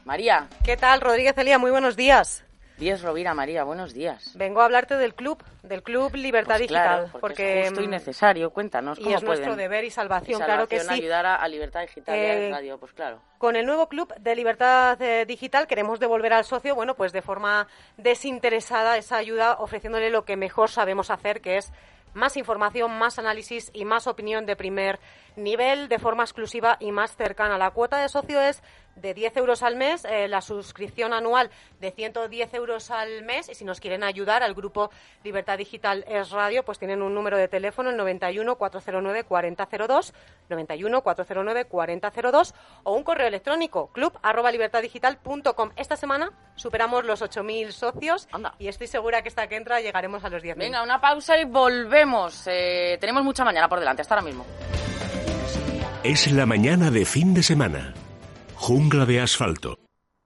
[0.04, 0.46] María.
[0.64, 1.58] ¿Qué tal, Rodríguez Elía?
[1.58, 2.46] Muy buenos días.
[2.80, 4.32] Díaz Rovira, María, buenos días.
[4.36, 7.90] Vengo a hablarte del club, del club Libertad pues Digital, porque, es justo y mm,
[7.90, 8.50] necesario.
[8.54, 10.88] Cuéntanos cómo y es nuestro deber y salvación, claro que sí.
[10.90, 13.20] ayudar a, Libertad Digital y a eh, Radio, pues claro.
[13.36, 17.20] Con el nuevo club de Libertad eh, Digital queremos devolver al socio, bueno, pues de
[17.20, 17.68] forma
[17.98, 21.70] desinteresada esa ayuda, ofreciéndole lo que mejor sabemos hacer, que es
[22.14, 24.98] más información, más análisis y más opinión de primer
[25.36, 27.58] nivel de forma exclusiva y más cercana.
[27.58, 28.62] La cuota de socio es
[28.96, 33.54] de 10 euros al mes, eh, la suscripción anual de 110 euros al mes y
[33.54, 34.90] si nos quieren ayudar al grupo
[35.24, 40.14] Libertad Digital es Radio, pues tienen un número de teléfono el 91 409 4002,
[40.48, 45.70] 91 409 4002 o un correo electrónico club arroba libertaddigital.com.
[45.76, 48.28] Esta semana superamos los 8.000 socios
[48.58, 50.56] y estoy segura que esta que entra llegaremos a los 10.000.
[50.56, 52.46] Venga, una pausa y volvemos.
[52.46, 54.44] Eh, tenemos mucha mañana por delante, hasta ahora mismo.
[56.02, 57.94] Es la mañana de fin de semana.
[58.60, 59.89] Jungla de asfalto.